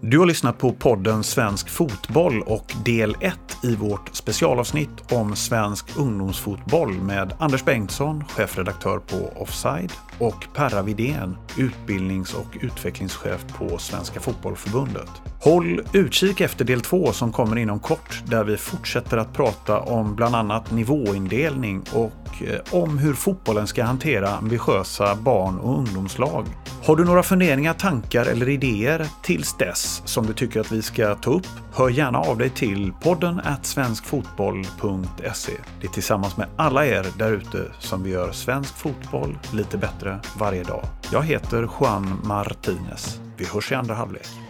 [0.00, 5.98] Du har lyssnat på podden Svensk Fotboll och del 1 i vårt specialavsnitt om svensk
[5.98, 14.20] ungdomsfotboll med Anders Bengtsson, chefredaktör på Offside och Perra Vidén, utbildnings och utvecklingschef på Svenska
[14.20, 15.10] Fotbollförbundet.
[15.40, 20.14] Håll utkik efter del två som kommer inom kort där vi fortsätter att prata om
[20.14, 26.46] bland annat nivåindelning och eh, om hur fotbollen ska hantera ambitiösa barn och ungdomslag.
[26.84, 31.14] Har du några funderingar, tankar eller idéer tills dess som du tycker att vi ska
[31.14, 31.63] ta upp?
[31.76, 35.52] Hör gärna av dig till podden svenskfotboll.se.
[35.80, 40.20] Det är tillsammans med alla er där ute som vi gör svensk fotboll lite bättre
[40.38, 40.84] varje dag.
[41.12, 43.20] Jag heter Juan Martinez.
[43.36, 44.43] Vi hörs i andra halvlek.